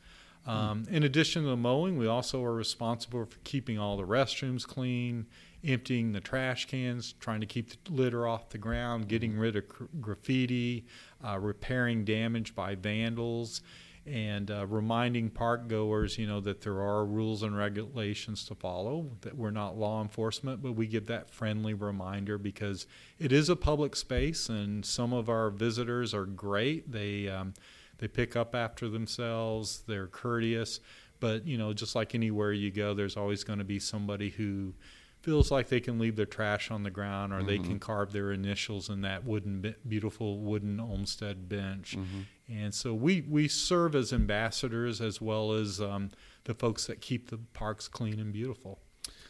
Um, 0.46 0.84
mm. 0.84 0.88
In 0.88 1.02
addition 1.04 1.42
to 1.42 1.50
the 1.50 1.56
mowing, 1.56 1.98
we 1.98 2.06
also 2.06 2.42
are 2.44 2.54
responsible 2.54 3.24
for 3.26 3.38
keeping 3.44 3.78
all 3.78 3.96
the 3.96 4.06
restrooms 4.06 4.66
clean, 4.66 5.26
emptying 5.64 6.12
the 6.12 6.20
trash 6.20 6.66
cans, 6.66 7.14
trying 7.20 7.40
to 7.40 7.46
keep 7.46 7.70
the 7.70 7.92
litter 7.92 8.26
off 8.26 8.50
the 8.50 8.58
ground, 8.58 9.08
getting 9.08 9.38
rid 9.38 9.54
of 9.54 9.64
graffiti, 10.00 10.86
uh, 11.24 11.38
repairing 11.38 12.04
damage 12.04 12.54
by 12.54 12.74
vandals, 12.74 13.62
and 14.04 14.50
uh, 14.50 14.66
reminding 14.66 15.30
park 15.30 15.68
goers, 15.68 16.18
you 16.18 16.26
know, 16.26 16.40
that 16.40 16.60
there 16.62 16.80
are 16.80 17.04
rules 17.04 17.42
and 17.42 17.56
regulations 17.56 18.44
to 18.46 18.54
follow. 18.54 19.10
That 19.20 19.36
we're 19.36 19.50
not 19.50 19.76
law 19.76 20.02
enforcement, 20.02 20.62
but 20.62 20.72
we 20.72 20.86
give 20.86 21.06
that 21.06 21.30
friendly 21.30 21.74
reminder 21.74 22.36
because 22.36 22.86
it 23.18 23.30
is 23.32 23.48
a 23.48 23.56
public 23.56 23.94
space, 23.94 24.48
and 24.48 24.84
some 24.84 25.12
of 25.12 25.28
our 25.28 25.50
visitors 25.50 26.14
are 26.14 26.26
great. 26.26 26.90
They 26.90 27.28
um, 27.28 27.54
they 27.98 28.08
pick 28.08 28.34
up 28.34 28.54
after 28.54 28.88
themselves. 28.88 29.84
They're 29.86 30.08
courteous, 30.08 30.80
but 31.20 31.46
you 31.46 31.56
know, 31.56 31.72
just 31.72 31.94
like 31.94 32.14
anywhere 32.14 32.52
you 32.52 32.72
go, 32.72 32.94
there's 32.94 33.16
always 33.16 33.44
going 33.44 33.60
to 33.60 33.64
be 33.64 33.78
somebody 33.78 34.30
who 34.30 34.74
feels 35.22 35.50
like 35.50 35.68
they 35.68 35.80
can 35.80 35.98
leave 35.98 36.16
their 36.16 36.26
trash 36.26 36.70
on 36.70 36.82
the 36.82 36.90
ground 36.90 37.32
or 37.32 37.38
mm-hmm. 37.38 37.46
they 37.46 37.58
can 37.58 37.78
carve 37.78 38.12
their 38.12 38.32
initials 38.32 38.88
in 38.88 39.02
that 39.02 39.24
wooden 39.24 39.74
beautiful 39.86 40.38
wooden 40.40 40.80
Olmsted 40.80 41.48
bench. 41.48 41.96
Mm-hmm. 41.96 42.20
And 42.52 42.74
so 42.74 42.92
we 42.92 43.22
we 43.22 43.48
serve 43.48 43.94
as 43.94 44.12
ambassadors 44.12 45.00
as 45.00 45.20
well 45.20 45.52
as 45.52 45.80
um, 45.80 46.10
the 46.44 46.54
folks 46.54 46.86
that 46.86 47.00
keep 47.00 47.30
the 47.30 47.38
parks 47.38 47.88
clean 47.88 48.18
and 48.18 48.32
beautiful. 48.32 48.80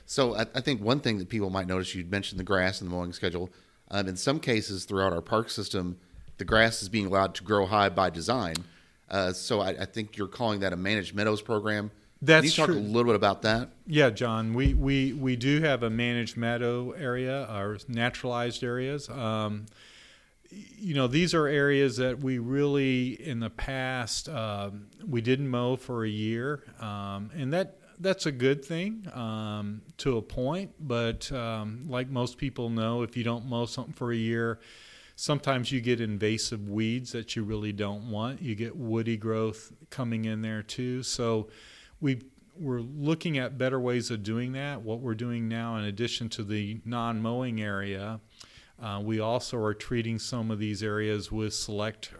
So 0.06 0.34
I, 0.34 0.46
I, 0.54 0.60
think 0.60 0.82
one 0.82 1.00
thing 1.00 1.18
that 1.18 1.28
people 1.28 1.48
might 1.48 1.66
notice 1.66 1.94
you 1.94 2.04
mentioned 2.04 2.40
the 2.40 2.44
grass 2.44 2.80
and 2.80 2.90
the 2.90 2.94
mowing 2.94 3.12
schedule. 3.12 3.50
Um, 3.90 4.08
in 4.08 4.16
some 4.16 4.40
cases, 4.40 4.84
throughout 4.84 5.12
our 5.12 5.20
park 5.20 5.48
system, 5.48 5.98
the 6.38 6.44
grass 6.44 6.82
is 6.82 6.88
being 6.88 7.06
allowed 7.06 7.34
to 7.36 7.44
grow 7.44 7.66
high 7.66 7.88
by 7.88 8.10
design. 8.10 8.56
Uh, 9.08 9.32
so 9.32 9.60
I, 9.60 9.70
I, 9.70 9.84
think 9.84 10.16
you're 10.16 10.26
calling 10.26 10.60
that 10.60 10.72
a 10.72 10.76
managed 10.76 11.14
meadows 11.14 11.42
program. 11.42 11.90
That's 12.24 12.42
Can 12.42 12.44
you 12.44 12.50
talk 12.52 12.66
true. 12.66 12.78
a 12.78 12.80
little 12.80 13.12
bit 13.12 13.16
about 13.16 13.42
that? 13.42 13.70
Yeah, 13.84 14.10
John. 14.10 14.54
We, 14.54 14.74
we, 14.74 15.12
we 15.12 15.34
do 15.34 15.60
have 15.60 15.82
a 15.82 15.90
managed 15.90 16.36
meadow 16.36 16.92
area 16.92 17.48
or 17.50 17.78
naturalized 17.88 18.62
areas. 18.62 19.08
Um, 19.08 19.66
you 20.50 20.94
know, 20.94 21.08
these 21.08 21.34
are 21.34 21.48
areas 21.48 21.96
that 21.96 22.20
we 22.20 22.38
really, 22.38 23.20
in 23.20 23.40
the 23.40 23.50
past, 23.50 24.28
um, 24.28 24.86
we 25.04 25.20
didn't 25.20 25.48
mow 25.48 25.74
for 25.76 26.04
a 26.04 26.08
year, 26.08 26.62
um, 26.78 27.30
and 27.34 27.52
that 27.52 27.78
that's 27.98 28.26
a 28.26 28.32
good 28.32 28.64
thing 28.64 29.08
um, 29.14 29.82
to 29.96 30.16
a 30.16 30.22
point. 30.22 30.72
But 30.78 31.30
um, 31.32 31.86
like 31.88 32.08
most 32.08 32.36
people 32.36 32.68
know, 32.68 33.02
if 33.02 33.16
you 33.16 33.24
don't 33.24 33.46
mow 33.46 33.64
something 33.64 33.94
for 33.94 34.12
a 34.12 34.16
year, 34.16 34.60
sometimes 35.16 35.72
you 35.72 35.80
get 35.80 36.00
invasive 36.00 36.68
weeds 36.68 37.12
that 37.12 37.34
you 37.34 37.44
really 37.44 37.72
don't 37.72 38.10
want. 38.10 38.42
You 38.42 38.54
get 38.54 38.76
woody 38.76 39.16
growth 39.16 39.72
coming 39.90 40.24
in 40.24 40.42
there 40.42 40.62
too. 40.62 41.02
So 41.02 41.48
we 42.02 42.20
we're 42.58 42.80
looking 42.80 43.38
at 43.38 43.56
better 43.56 43.80
ways 43.80 44.10
of 44.10 44.22
doing 44.22 44.52
that. 44.52 44.82
What 44.82 45.00
we're 45.00 45.14
doing 45.14 45.48
now, 45.48 45.76
in 45.76 45.84
addition 45.84 46.28
to 46.30 46.44
the 46.44 46.80
non-mowing 46.84 47.62
area, 47.62 48.20
uh, 48.80 49.00
we 49.02 49.20
also 49.20 49.56
are 49.58 49.72
treating 49.72 50.18
some 50.18 50.50
of 50.50 50.58
these 50.58 50.82
areas 50.82 51.32
with 51.32 51.54
select 51.54 52.10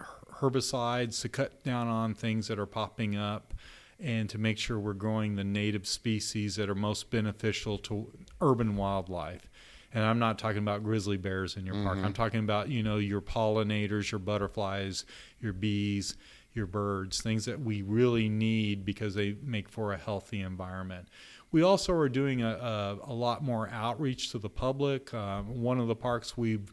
herbicides 0.41 1.21
to 1.21 1.29
cut 1.29 1.63
down 1.65 1.87
on 1.89 2.15
things 2.15 2.49
that 2.49 2.59
are 2.59 2.67
popping 2.67 3.15
up 3.15 3.53
and 4.01 4.31
to 4.31 4.39
make 4.39 4.59
sure 4.59 4.79
we're 4.79 4.95
growing 4.95 5.37
the 5.37 5.45
native 5.45 5.87
species 5.87 6.57
that 6.57 6.71
are 6.71 6.75
most 6.75 7.11
beneficial 7.11 7.77
to 7.79 8.11
urban 8.41 8.75
wildlife. 8.75 9.51
And 9.95 10.03
I'm 10.03 10.19
not 10.19 10.39
talking 10.39 10.59
about 10.59 10.83
grizzly 10.83 11.19
bears 11.19 11.57
in 11.57 11.67
your 11.67 11.75
mm-hmm. 11.75 11.85
park. 11.85 11.99
I'm 12.03 12.15
talking 12.15 12.41
about, 12.41 12.71
you 12.71 12.83
know, 12.83 12.97
your 12.97 13.21
pollinators, 13.21 14.11
your 14.11 14.19
butterflies, 14.19 15.05
your 15.41 15.53
bees, 15.53 16.17
your 16.55 16.67
birds, 16.67 17.21
things 17.21 17.45
that 17.45 17.61
we 17.61 17.83
really 17.83 18.29
need 18.29 18.85
because 18.85 19.15
they 19.15 19.37
make 19.43 19.69
for 19.69 19.93
a 19.93 19.97
healthy 19.97 20.41
environment. 20.41 21.09
We 21.51 21.63
also 21.63 21.93
are 21.95 22.09
doing 22.09 22.43
a, 22.43 22.51
a, 22.51 22.99
a 23.11 23.13
lot 23.13 23.43
more 23.43 23.69
outreach 23.71 24.31
to 24.33 24.39
the 24.39 24.49
public. 24.49 25.13
Uh, 25.13 25.43
one 25.43 25.79
of 25.79 25.89
the 25.89 25.95
parks 25.95 26.37
we've 26.37 26.73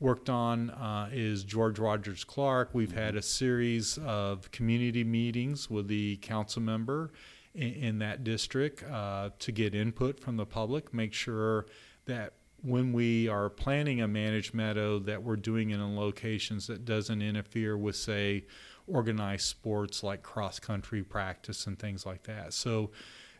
worked 0.00 0.28
on 0.28 0.70
uh, 0.70 1.08
is 1.12 1.44
George 1.44 1.78
Rogers 1.78 2.24
Clark. 2.24 2.70
We've 2.72 2.88
mm-hmm. 2.88 2.98
had 2.98 3.16
a 3.16 3.22
series 3.22 3.98
of 3.98 4.50
community 4.50 5.04
meetings 5.04 5.70
with 5.70 5.88
the 5.88 6.16
council 6.16 6.62
member 6.62 7.12
in, 7.54 7.74
in 7.74 7.98
that 8.00 8.24
district 8.24 8.82
uh, 8.82 9.30
to 9.38 9.52
get 9.52 9.74
input 9.74 10.20
from 10.20 10.36
the 10.36 10.46
public, 10.46 10.92
make 10.92 11.12
sure 11.12 11.66
that 12.06 12.34
when 12.62 12.94
we 12.94 13.28
are 13.28 13.50
planning 13.50 14.00
a 14.00 14.08
managed 14.08 14.54
meadow 14.54 14.98
that 14.98 15.22
we're 15.22 15.36
doing 15.36 15.70
it 15.70 15.74
in 15.74 15.96
locations 15.96 16.66
that 16.66 16.84
doesn't 16.84 17.20
interfere 17.20 17.76
with 17.76 17.94
say 17.94 18.44
organized 18.86 19.46
sports 19.46 20.02
like 20.02 20.22
cross 20.22 20.58
country 20.58 21.02
practice 21.02 21.66
and 21.66 21.78
things 21.78 22.04
like 22.04 22.24
that 22.24 22.52
so 22.52 22.90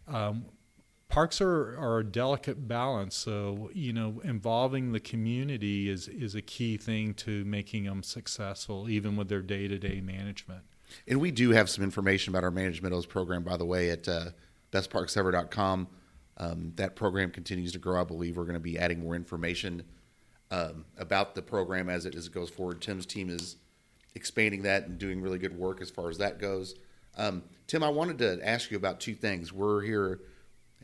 um, 0.06 0.44
parks 1.08 1.40
are, 1.40 1.78
are 1.78 1.98
a 1.98 2.04
delicate 2.04 2.66
balance. 2.66 3.14
So, 3.16 3.70
you 3.72 3.92
know, 3.92 4.20
involving 4.24 4.90
the 4.90 5.00
community 5.00 5.88
is, 5.88 6.08
is 6.08 6.34
a 6.34 6.42
key 6.42 6.76
thing 6.76 7.14
to 7.14 7.44
making 7.44 7.84
them 7.84 8.02
successful, 8.02 8.88
even 8.88 9.16
with 9.16 9.28
their 9.28 9.42
day 9.42 9.68
to 9.68 9.78
day 9.78 10.00
management. 10.00 10.62
And 11.06 11.20
we 11.20 11.30
do 11.30 11.50
have 11.50 11.70
some 11.70 11.84
information 11.84 12.32
about 12.32 12.44
our 12.44 12.50
Managed 12.50 12.82
Meadows 12.82 13.06
program, 13.06 13.42
by 13.44 13.56
the 13.56 13.64
way, 13.64 13.90
at 13.90 14.08
uh, 14.08 14.26
bestparksever.com. 14.72 15.88
Um, 16.36 16.72
that 16.76 16.96
program 16.96 17.30
continues 17.30 17.70
to 17.72 17.78
grow. 17.78 18.00
I 18.00 18.04
believe 18.04 18.36
we're 18.36 18.44
going 18.44 18.54
to 18.54 18.60
be 18.60 18.76
adding 18.76 19.00
more 19.00 19.14
information 19.14 19.84
um, 20.50 20.84
about 20.98 21.36
the 21.36 21.42
program 21.42 21.88
as 21.88 22.06
it, 22.06 22.16
as 22.16 22.26
it 22.26 22.34
goes 22.34 22.50
forward. 22.50 22.82
Tim's 22.82 23.06
team 23.06 23.30
is 23.30 23.56
expanding 24.14 24.62
that 24.62 24.86
and 24.86 24.98
doing 24.98 25.20
really 25.20 25.38
good 25.38 25.56
work 25.56 25.80
as 25.80 25.90
far 25.90 26.08
as 26.08 26.18
that 26.18 26.38
goes. 26.38 26.74
Um, 27.16 27.42
Tim, 27.66 27.82
I 27.82 27.88
wanted 27.88 28.18
to 28.18 28.40
ask 28.46 28.70
you 28.70 28.76
about 28.76 29.00
two 29.00 29.14
things. 29.14 29.52
We're 29.52 29.82
here 29.82 30.20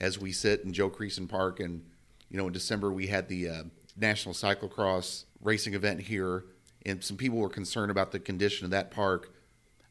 as 0.00 0.18
we 0.18 0.32
sit 0.32 0.64
in 0.64 0.72
Joe 0.72 0.90
Creason 0.90 1.28
Park. 1.28 1.60
And, 1.60 1.84
you 2.30 2.38
know, 2.38 2.46
in 2.46 2.52
December, 2.52 2.90
we 2.92 3.06
had 3.06 3.28
the 3.28 3.49
uh, 3.49 3.62
National 3.96 4.34
Cyclocross 4.34 5.25
racing 5.42 5.75
event 5.75 6.00
here, 6.00 6.44
and 6.87 7.02
some 7.02 7.16
people 7.16 7.38
were 7.38 7.49
concerned 7.49 7.90
about 7.90 8.12
the 8.12 8.18
condition 8.18 8.64
of 8.64 8.70
that 8.70 8.90
park. 8.90 9.34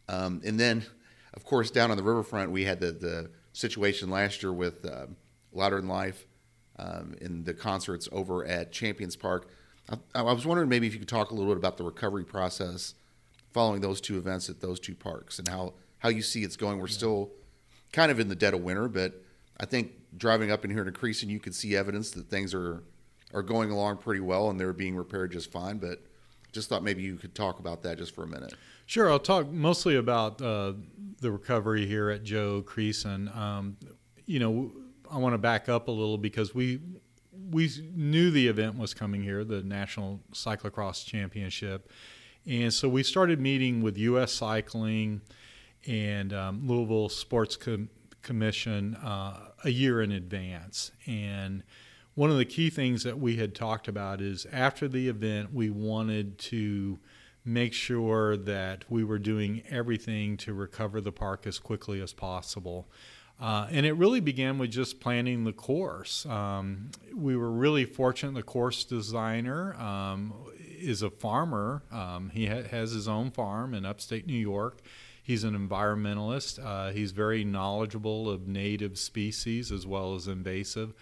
Um, 0.07 0.41
and 0.43 0.59
then, 0.59 0.83
of 1.33 1.45
course, 1.45 1.69
down 1.69 1.91
on 1.91 1.97
the 1.97 2.03
riverfront, 2.03 2.51
we 2.51 2.63
had 2.63 2.79
the, 2.79 2.91
the 2.91 3.29
situation 3.53 4.09
last 4.09 4.41
year 4.41 4.51
with 4.51 4.85
uh, 4.85 5.05
Louder 5.51 5.77
Than 5.77 5.87
Life 5.87 6.25
um, 6.79 7.15
in 7.21 7.43
the 7.43 7.53
concerts 7.53 8.09
over 8.11 8.45
at 8.45 8.71
Champions 8.71 9.15
Park. 9.15 9.49
I, 9.89 9.97
I 10.15 10.21
was 10.33 10.45
wondering 10.45 10.69
maybe 10.69 10.87
if 10.87 10.93
you 10.93 10.99
could 10.99 11.07
talk 11.07 11.29
a 11.29 11.35
little 11.35 11.53
bit 11.53 11.57
about 11.57 11.77
the 11.77 11.83
recovery 11.83 12.23
process 12.23 12.95
following 13.51 13.81
those 13.81 14.01
two 14.01 14.17
events 14.17 14.49
at 14.49 14.59
those 14.59 14.79
two 14.79 14.95
parks 14.95 15.39
and 15.39 15.47
how, 15.47 15.73
how 15.99 16.09
you 16.09 16.21
see 16.21 16.43
it's 16.43 16.55
going. 16.55 16.77
We're 16.77 16.87
yeah. 16.87 16.93
still 16.93 17.31
kind 17.91 18.11
of 18.11 18.19
in 18.19 18.27
the 18.27 18.35
dead 18.35 18.53
of 18.53 18.61
winter, 18.61 18.87
but 18.87 19.23
I 19.59 19.65
think 19.65 19.91
driving 20.17 20.51
up 20.51 20.63
in 20.65 20.71
here 20.71 20.83
to 20.83 20.91
Creason, 20.91 21.27
you 21.27 21.39
could 21.39 21.55
see 21.55 21.75
evidence 21.75 22.11
that 22.11 22.29
things 22.29 22.53
are 22.53 22.83
are 23.31 23.43
going 23.43 23.69
along 23.69 23.97
pretty 23.97 24.21
well 24.21 24.49
and 24.49 24.59
they're 24.59 24.73
being 24.73 24.95
repaired 24.95 25.31
just 25.31 25.51
fine. 25.51 25.77
But 25.77 26.01
just 26.51 26.69
thought 26.69 26.83
maybe 26.83 27.03
you 27.03 27.15
could 27.15 27.35
talk 27.35 27.59
about 27.59 27.83
that 27.83 27.97
just 27.97 28.15
for 28.15 28.23
a 28.23 28.27
minute. 28.27 28.53
Sure, 28.85 29.09
I'll 29.11 29.19
talk 29.19 29.47
mostly 29.47 29.97
about 29.97 30.41
uh, 30.41 30.73
the 31.21 31.31
recovery 31.31 31.85
here 31.85 32.09
at 32.09 32.23
Joe 32.23 32.63
Creason. 32.65 33.35
Um, 33.35 33.77
you 34.25 34.39
know, 34.39 34.71
I 35.11 35.17
want 35.17 35.33
to 35.33 35.37
back 35.37 35.69
up 35.69 35.87
a 35.87 35.91
little 35.91 36.17
because 36.17 36.55
we 36.55 36.79
we 37.51 37.69
knew 37.95 38.31
the 38.31 38.47
event 38.47 38.77
was 38.77 38.93
coming 38.93 39.23
here, 39.23 39.43
the 39.43 39.63
National 39.63 40.21
Cyclocross 40.33 41.05
Championship, 41.05 41.91
and 42.49 42.73
so 42.73 42.89
we 42.89 43.03
started 43.03 43.39
meeting 43.39 43.83
with 43.83 43.95
U.S. 43.97 44.33
Cycling 44.33 45.21
and 45.85 46.33
um, 46.33 46.67
Louisville 46.67 47.07
Sports 47.07 47.55
Com- 47.55 47.89
Commission 48.23 48.95
uh, 48.95 49.51
a 49.63 49.69
year 49.69 50.01
in 50.01 50.11
advance. 50.11 50.91
And 51.05 51.61
one 52.15 52.31
of 52.31 52.37
the 52.37 52.45
key 52.45 52.71
things 52.71 53.03
that 53.03 53.19
we 53.19 53.35
had 53.35 53.53
talked 53.53 53.87
about 53.87 54.19
is 54.19 54.47
after 54.51 54.87
the 54.87 55.07
event, 55.09 55.53
we 55.53 55.69
wanted 55.69 56.39
to 56.39 56.97
make 57.45 57.73
sure 57.73 58.35
that 58.35 58.83
we 58.89 59.03
were 59.03 59.19
doing 59.19 59.61
everything 59.69 60.35
to 60.37 60.53
recover 60.53 60.99
the 61.01 61.11
park 61.11 61.45
as 61.45 61.59
quickly 61.59 62.01
as 62.01 62.13
possible. 62.13 62.89
Uh, 63.39 63.67
and 63.69 63.85
it 63.85 63.93
really 63.93 64.19
began 64.19 64.57
with 64.57 64.71
just 64.71 64.99
planning 64.99 65.43
the 65.43 65.53
course. 65.53 66.25
Um, 66.25 66.89
we 67.13 67.37
were 67.37 67.51
really 67.51 67.85
fortunate. 67.85 68.33
The 68.33 68.43
course 68.43 68.83
designer 68.83 69.75
um, 69.75 70.33
is 70.81 71.01
a 71.01 71.09
farmer. 71.09 71.83
Um, 71.91 72.29
he 72.29 72.47
ha- 72.47 72.63
has 72.63 72.91
his 72.91 73.07
own 73.07 73.31
farm 73.31 73.73
in 73.73 73.85
upstate 73.85 74.25
New 74.27 74.33
York, 74.33 74.81
He's 75.29 75.43
an 75.43 75.53
environmentalist. 75.55 76.57
Uh, 76.57 76.91
he's 76.91 77.11
very 77.11 77.43
knowledgeable 77.43 78.27
of 78.27 78.47
native 78.47 78.97
species 78.97 79.71
as 79.71 79.85
well 79.85 80.15
as 80.15 80.27
invasive 80.27 80.95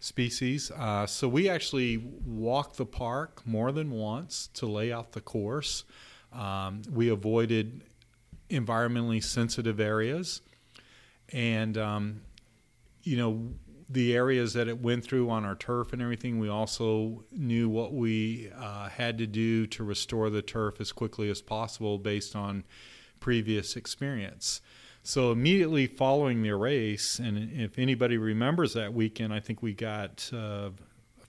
species. 0.00 0.72
Uh, 0.72 1.06
so 1.06 1.28
we 1.28 1.48
actually 1.48 1.96
walked 1.96 2.78
the 2.78 2.84
park 2.84 3.46
more 3.46 3.70
than 3.70 3.92
once 3.92 4.48
to 4.54 4.66
lay 4.66 4.92
out 4.92 5.12
the 5.12 5.20
course. 5.20 5.84
Um, 6.32 6.82
we 6.92 7.10
avoided 7.10 7.84
environmentally 8.50 9.22
sensitive 9.22 9.78
areas. 9.78 10.40
And, 11.32 11.78
um, 11.78 12.22
you 13.04 13.16
know, 13.18 13.52
the 13.90 14.14
areas 14.14 14.52
that 14.52 14.68
it 14.68 14.80
went 14.80 15.04
through 15.04 15.28
on 15.30 15.44
our 15.44 15.56
turf 15.56 15.92
and 15.92 16.00
everything, 16.00 16.38
we 16.38 16.48
also 16.48 17.24
knew 17.32 17.68
what 17.68 17.92
we 17.92 18.50
uh, 18.56 18.88
had 18.88 19.18
to 19.18 19.26
do 19.26 19.66
to 19.66 19.82
restore 19.82 20.30
the 20.30 20.42
turf 20.42 20.80
as 20.80 20.92
quickly 20.92 21.28
as 21.28 21.42
possible 21.42 21.98
based 21.98 22.36
on 22.36 22.64
previous 23.18 23.74
experience. 23.74 24.60
So 25.02 25.32
immediately 25.32 25.86
following 25.86 26.42
the 26.42 26.54
race, 26.54 27.18
and 27.18 27.50
if 27.58 27.78
anybody 27.78 28.16
remembers 28.16 28.74
that 28.74 28.94
weekend, 28.94 29.32
I 29.32 29.40
think 29.40 29.62
we 29.62 29.72
got 29.72 30.30
uh, 30.32 30.70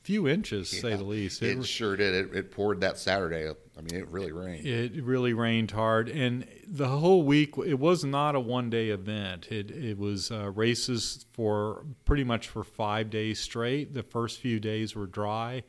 few 0.04 0.28
inches, 0.28 0.74
yeah, 0.74 0.82
say 0.82 0.96
the 0.96 1.04
least. 1.04 1.42
It, 1.42 1.58
it 1.58 1.66
sure 1.66 1.96
did. 1.96 2.14
It, 2.14 2.36
it, 2.36 2.52
poured 2.52 2.82
that 2.82 2.98
Saturday. 2.98 3.48
I 3.78 3.82
mean, 3.82 3.96
it 3.96 4.08
really 4.10 4.32
rained. 4.32 4.66
It 4.66 5.04
really 5.04 5.34
rained 5.34 5.72
hard, 5.72 6.10
and 6.10 6.48
the 6.68 6.88
whole 6.88 7.24
week 7.24 7.56
it 7.66 7.80
was 7.80 8.04
not 8.04 8.36
a 8.36 8.40
one-day 8.40 8.90
event. 8.90 9.52
It 9.52 9.72
it 9.72 9.98
was 9.98 10.32
uh, 10.32 10.52
races 10.52 11.26
for 11.34 11.86
pretty 12.06 12.24
much 12.24 12.48
for 12.48 12.64
five 12.64 13.10
days 13.10 13.40
straight. 13.40 13.94
The 13.94 14.04
first 14.04 14.40
few 14.40 14.60
days 14.60 14.96
were 14.96 15.08
dry 15.08 15.64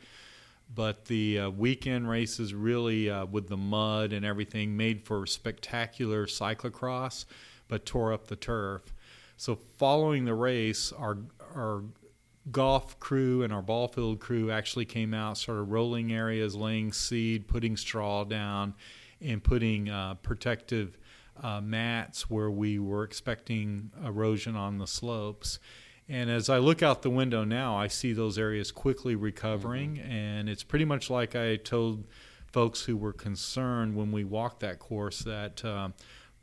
but 0.75 1.05
the 1.07 1.39
uh, 1.39 1.51
weekend 1.51 2.09
races 2.09 2.55
really 2.55 3.11
uh, 3.11 3.27
with 3.27 3.49
the 3.49 3.57
mud 3.57 4.13
and 4.13 4.25
everything 4.25 4.77
made 4.77 5.05
for 5.05 5.27
spectacular 5.27 6.27
cyclocross 6.27 7.25
but 7.69 7.85
tore 7.85 8.13
up 8.13 8.29
the 8.29 8.37
turf 8.37 8.95
so 9.37 9.59
following 9.77 10.25
the 10.25 10.35
race 10.35 10.93
our 10.93 11.19
our 11.55 11.83
golf 12.51 12.99
crew 12.99 13.43
and 13.43 13.53
our 13.53 13.63
ball 13.63 13.89
field 13.89 14.21
crew 14.21 14.51
actually 14.51 14.85
came 14.85 15.15
out, 15.15 15.39
started 15.39 15.63
rolling 15.63 16.13
areas, 16.13 16.55
laying 16.55 16.93
seed, 16.93 17.47
putting 17.47 17.77
straw 17.77 18.25
down, 18.25 18.75
and 19.21 19.43
putting 19.43 19.89
uh, 19.89 20.15
protective 20.15 20.99
uh, 21.43 21.61
mats 21.61 22.29
where 22.29 22.51
we 22.51 22.79
were 22.79 23.05
expecting 23.05 23.91
erosion 24.05 24.57
on 24.57 24.79
the 24.79 24.87
slopes. 24.87 25.59
And 26.09 26.29
as 26.29 26.49
I 26.49 26.59
look 26.59 26.83
out 26.83 27.03
the 27.03 27.11
window 27.11 27.45
now, 27.45 27.77
I 27.77 27.87
see 27.87 28.13
those 28.13 28.37
areas 28.37 28.73
quickly 28.73 29.15
recovering, 29.15 29.97
mm-hmm. 29.97 30.11
and 30.11 30.49
it's 30.49 30.65
pretty 30.65 30.85
much 30.85 31.09
like 31.09 31.37
I 31.37 31.57
told 31.57 32.05
folks 32.53 32.83
who 32.83 32.97
were 32.97 33.13
concerned 33.13 33.97
when 33.97 34.13
we 34.13 34.25
walked 34.25 34.61
that 34.61 34.79
course 34.79 35.21
that 35.21 35.65
uh, 35.65 35.89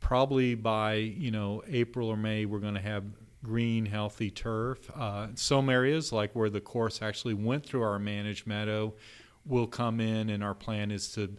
probably 0.00 0.54
by 0.54 0.94
you 0.94 1.30
know 1.30 1.62
April 1.68 2.08
or 2.08 2.16
May 2.16 2.46
we're 2.46 2.58
going 2.58 2.74
to 2.74 2.80
have 2.80 3.04
green, 3.42 3.86
healthy 3.86 4.30
turf. 4.30 4.90
Uh, 4.94 5.28
some 5.34 5.70
areas, 5.70 6.12
like 6.12 6.34
where 6.34 6.50
the 6.50 6.60
course 6.60 7.02
actually 7.02 7.34
went 7.34 7.64
through 7.64 7.82
our 7.82 7.98
managed 7.98 8.46
meadow, 8.46 8.94
will 9.46 9.66
come 9.66 10.00
in, 10.00 10.30
and 10.30 10.44
our 10.44 10.54
plan 10.54 10.90
is 10.90 11.12
to 11.12 11.36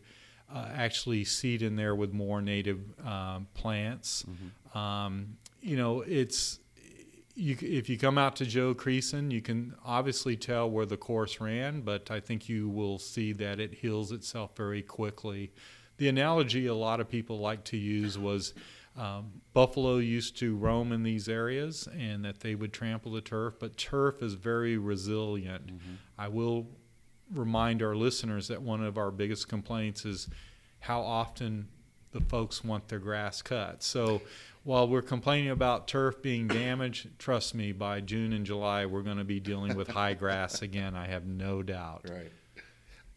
uh, 0.54 0.68
actually 0.74 1.24
seed 1.24 1.62
in 1.62 1.76
there 1.76 1.96
with 1.96 2.14
more 2.14 2.42
native 2.42 2.80
um, 3.06 3.48
plants. 3.54 4.26
Mm-hmm. 4.30 4.78
Um, 4.78 5.38
you 5.62 5.78
know, 5.78 6.02
it's 6.02 6.60
you, 7.36 7.56
if 7.62 7.90
you 7.90 7.98
come 7.98 8.18
out 8.18 8.36
to 8.38 8.46
Joe 8.46 8.74
Creason, 8.74 9.32
you 9.32 9.42
can 9.42 9.76
obviously 9.86 10.36
tell 10.36 10.70
where 10.70 10.86
the 10.86 10.98
course 10.98 11.40
ran, 11.40 11.82
but 11.82 12.12
I 12.12 12.20
think 12.20 12.50
you 12.50 12.70
will 12.70 13.00
see 13.00 13.32
that 13.34 13.60
it 13.60 13.76
heals 13.76 14.12
itself 14.12 14.52
very 14.56 14.82
quickly. 14.82 15.52
The 15.98 16.08
analogy 16.08 16.68
a 16.68 16.74
lot 16.74 17.00
of 17.00 17.08
people 17.08 17.40
like 17.40 17.64
to 17.66 17.78
use 17.78 18.18
was 18.18 18.54
um, 18.98 19.42
buffalo 19.54 19.98
used 19.98 20.38
to 20.40 20.56
roam 20.56 20.92
in 20.92 21.04
these 21.04 21.30
areas 21.30 21.88
and 21.98 22.26
that 22.26 22.42
they 22.42 22.56
would 22.56 22.74
trample 22.74 23.14
the 23.14 23.22
turf, 23.22 23.56
but 23.60 23.78
turf 23.78 24.22
is 24.22 24.34
very 24.34 24.78
resilient. 24.78 25.68
Mm-hmm. 25.68 25.94
I 26.18 26.28
will 26.28 26.68
remind 27.34 27.82
our 27.82 27.96
listeners 27.96 28.50
that 28.50 28.62
one 28.62 28.84
of 28.84 28.98
our 28.98 29.12
biggest 29.12 29.48
complaints 29.48 30.06
is 30.06 30.28
how 30.80 31.02
often 31.02 31.68
the 32.12 32.22
folks 32.22 32.64
want 32.64 32.90
their 32.90 33.00
grass 33.00 33.42
cut. 33.42 33.82
So 33.82 34.22
while 34.64 34.88
we're 34.88 35.02
complaining 35.02 35.50
about 35.50 35.88
turf 35.88 36.22
being 36.22 36.48
damaged, 36.48 37.18
trust 37.18 37.56
me, 37.56 37.72
by 37.72 38.02
June 38.02 38.34
and 38.34 38.46
July, 38.46 38.86
we're 38.86 39.02
going 39.02 39.18
to 39.18 39.24
be 39.24 39.40
dealing 39.40 39.76
with 39.76 39.88
high 39.88 40.14
grass 40.14 40.62
again. 40.62 40.96
I 40.96 41.08
have 41.08 41.26
no 41.26 41.64
doubt. 41.64 42.06
Right. 42.10 42.32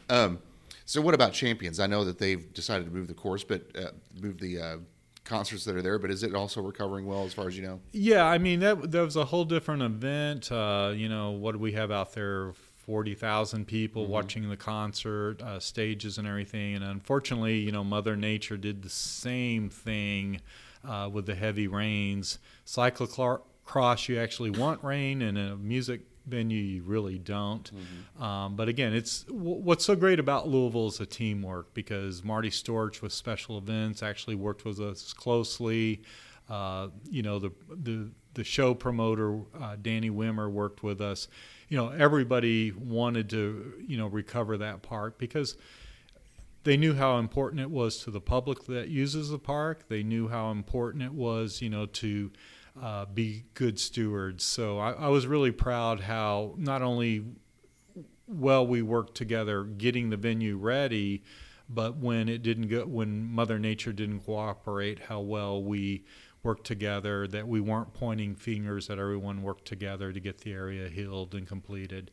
Um, 0.09 0.39
so, 0.87 1.01
what 1.01 1.15
about 1.15 1.33
champions? 1.33 1.81
I 1.81 1.87
know 1.87 2.05
that 2.05 2.19
they've 2.19 2.53
decided 2.53 2.87
to 2.87 2.91
move 2.91 3.09
the 3.09 3.15
course, 3.15 3.43
but 3.43 3.63
uh, 3.77 3.89
move 4.21 4.39
the 4.39 4.61
uh, 4.61 4.77
concerts 5.25 5.65
that 5.65 5.75
are 5.75 5.83
there, 5.83 5.99
but 5.99 6.11
is 6.11 6.23
it 6.23 6.35
also 6.35 6.61
recovering 6.61 7.07
well 7.07 7.25
as 7.25 7.35
far 7.35 7.49
as 7.49 7.57
you 7.57 7.63
know? 7.63 7.81
Yeah, 7.93 8.27
I 8.27 8.39
mean 8.39 8.61
that 8.61 8.93
that 8.93 9.03
was 9.03 9.17
a 9.17 9.25
whole 9.25 9.45
different 9.45 9.83
event. 9.83 10.53
Uh, 10.53 10.93
you 10.95 11.09
know, 11.09 11.33
what 11.33 11.53
do 11.53 11.59
we 11.59 11.73
have 11.73 11.91
out 11.91 12.13
there? 12.13 12.53
Forty 12.77 13.15
thousand 13.15 13.67
people 13.67 14.03
mm-hmm. 14.03 14.13
watching 14.13 14.51
the 14.51 14.59
concert, 14.59 15.41
uh, 15.41 15.59
stages 15.59 16.19
and 16.19 16.29
everything. 16.29 16.75
And 16.75 16.85
unfortunately, 16.85 17.59
you 17.59 17.73
know, 17.73 17.83
Mother 17.83 18.15
Nature 18.15 18.59
did 18.59 18.83
the 18.83 18.91
same 18.91 19.71
thing 19.71 20.43
uh, 20.87 21.09
with 21.11 21.25
the 21.25 21.35
heavy 21.35 21.67
rains. 21.67 22.39
Cyclocross, 22.67 24.09
you 24.09 24.19
actually 24.19 24.51
want 24.51 24.85
rain, 24.85 25.23
and 25.23 25.39
a 25.39 25.57
music 25.57 26.03
venue 26.27 26.61
you 26.61 26.83
really 26.83 27.19
don't. 27.19 27.71
Mm-hmm. 27.71 28.23
Um, 28.23 28.57
but 28.57 28.69
again, 28.69 28.95
it's 28.95 29.25
w- 29.25 29.61
what's 29.61 29.85
so 29.85 29.95
great 29.95 30.19
about 30.19 30.49
Louisville 30.49 30.89
is 30.89 30.99
the 30.99 31.07
teamwork 31.07 31.75
because 31.75 32.25
Marty 32.25 32.51
Storch 32.51 33.03
with 33.03 33.13
special 33.13 33.59
events 33.59 34.03
actually 34.03 34.37
worked 34.37 34.65
with 34.65 34.81
us 34.81 35.13
closely. 35.13 36.03
Uh, 36.49 36.89
you 37.11 37.23
know 37.23 37.39
the 37.39 37.51
the 37.71 38.11
the 38.35 38.45
show 38.45 38.75
promoter 38.75 39.41
uh, 39.61 39.77
Danny 39.81 40.11
Wimmer 40.11 40.51
worked 40.51 40.83
with 40.83 41.01
us. 41.01 41.29
You 41.69 41.77
know 41.79 41.89
everybody 41.89 42.73
wanted 42.73 43.31
to 43.31 43.83
you 43.87 43.97
know 43.97 44.07
recover 44.07 44.59
that 44.59 44.83
park 44.83 45.19
because 45.19 45.57
they 46.65 46.77
knew 46.77 46.95
how 46.95 47.19
important 47.19 47.61
it 47.61 47.71
was 47.71 47.99
to 48.05 48.11
the 48.11 48.21
public 48.21 48.65
that 48.65 48.89
uses 48.89 49.31
the 49.31 49.39
park. 49.39 49.89
They 49.89 50.03
knew 50.03 50.29
how 50.29 50.51
important 50.51 51.03
it 51.03 51.15
was 51.15 51.63
you 51.63 51.71
know 51.71 51.87
to 51.87 52.31
uh, 52.81 53.07
be 53.07 53.45
good 53.55 53.79
stewards. 53.79 54.45
So 54.45 54.79
I, 54.79 54.93
I, 54.93 55.09
was 55.09 55.27
really 55.27 55.53
proud 55.53 56.01
how 56.01 56.55
not 56.57 56.83
only 56.83 57.25
well 58.27 58.67
we 58.67 58.83
worked 58.83 59.15
together 59.17 59.65
getting 59.65 60.11
the 60.11 60.17
venue 60.17 60.57
ready, 60.57 61.23
but 61.69 61.97
when 61.97 62.29
it 62.29 62.43
didn't 62.43 62.69
go, 62.69 62.85
when 62.85 63.25
Mother 63.25 63.59
Nature 63.59 63.93
didn't 63.93 64.21
cooperate, 64.21 64.99
how 64.99 65.21
well 65.21 65.63
we 65.63 66.05
worked 66.43 66.67
together. 66.67 67.27
That 67.27 67.49
we 67.49 67.61
weren't 67.61 67.95
pointing 67.95 68.35
fingers. 68.35 68.89
That 68.89 68.99
everyone 68.99 69.43
worked 69.43 69.65
together 69.65 70.13
to 70.13 70.21
get 70.21 70.39
the 70.39 70.53
area 70.53 70.89
healed 70.89 71.35
and 71.35 71.47
completed. 71.47 72.11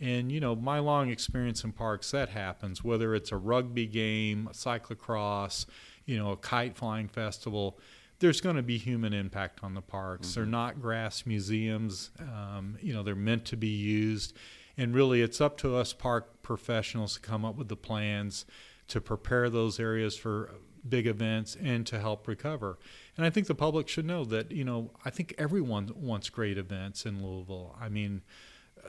And 0.00 0.30
you 0.30 0.40
know, 0.40 0.56
my 0.56 0.78
long 0.78 1.10
experience 1.10 1.64
in 1.64 1.72
parks, 1.72 2.10
that 2.10 2.30
happens. 2.30 2.82
Whether 2.82 3.14
it's 3.14 3.32
a 3.32 3.36
rugby 3.36 3.86
game, 3.86 4.48
a 4.50 4.54
cyclocross, 4.54 5.66
you 6.06 6.16
know, 6.16 6.32
a 6.32 6.36
kite 6.36 6.76
flying 6.76 7.08
festival 7.08 7.78
there's 8.20 8.40
going 8.40 8.56
to 8.56 8.62
be 8.62 8.78
human 8.78 9.12
impact 9.12 9.60
on 9.62 9.74
the 9.74 9.80
parks. 9.80 10.28
Mm-hmm. 10.28 10.40
They're 10.40 10.50
not 10.50 10.80
grass 10.80 11.24
museums. 11.26 12.10
Um, 12.20 12.76
you 12.80 12.92
know, 12.92 13.02
they're 13.02 13.14
meant 13.14 13.44
to 13.46 13.56
be 13.56 13.68
used. 13.68 14.36
And 14.76 14.94
really, 14.94 15.22
it's 15.22 15.40
up 15.40 15.56
to 15.58 15.76
us 15.76 15.92
park 15.92 16.42
professionals 16.42 17.14
to 17.14 17.20
come 17.20 17.44
up 17.44 17.56
with 17.56 17.68
the 17.68 17.76
plans 17.76 18.46
to 18.88 19.00
prepare 19.00 19.50
those 19.50 19.78
areas 19.78 20.16
for 20.16 20.54
big 20.88 21.06
events 21.06 21.56
and 21.62 21.86
to 21.86 21.98
help 21.98 22.26
recover. 22.26 22.78
And 23.16 23.26
I 23.26 23.30
think 23.30 23.46
the 23.46 23.54
public 23.54 23.88
should 23.88 24.06
know 24.06 24.24
that, 24.26 24.50
you 24.50 24.64
know, 24.64 24.90
I 25.04 25.10
think 25.10 25.34
everyone 25.38 25.90
wants 25.94 26.30
great 26.30 26.58
events 26.58 27.04
in 27.04 27.22
Louisville. 27.22 27.76
I 27.80 27.88
mean, 27.88 28.22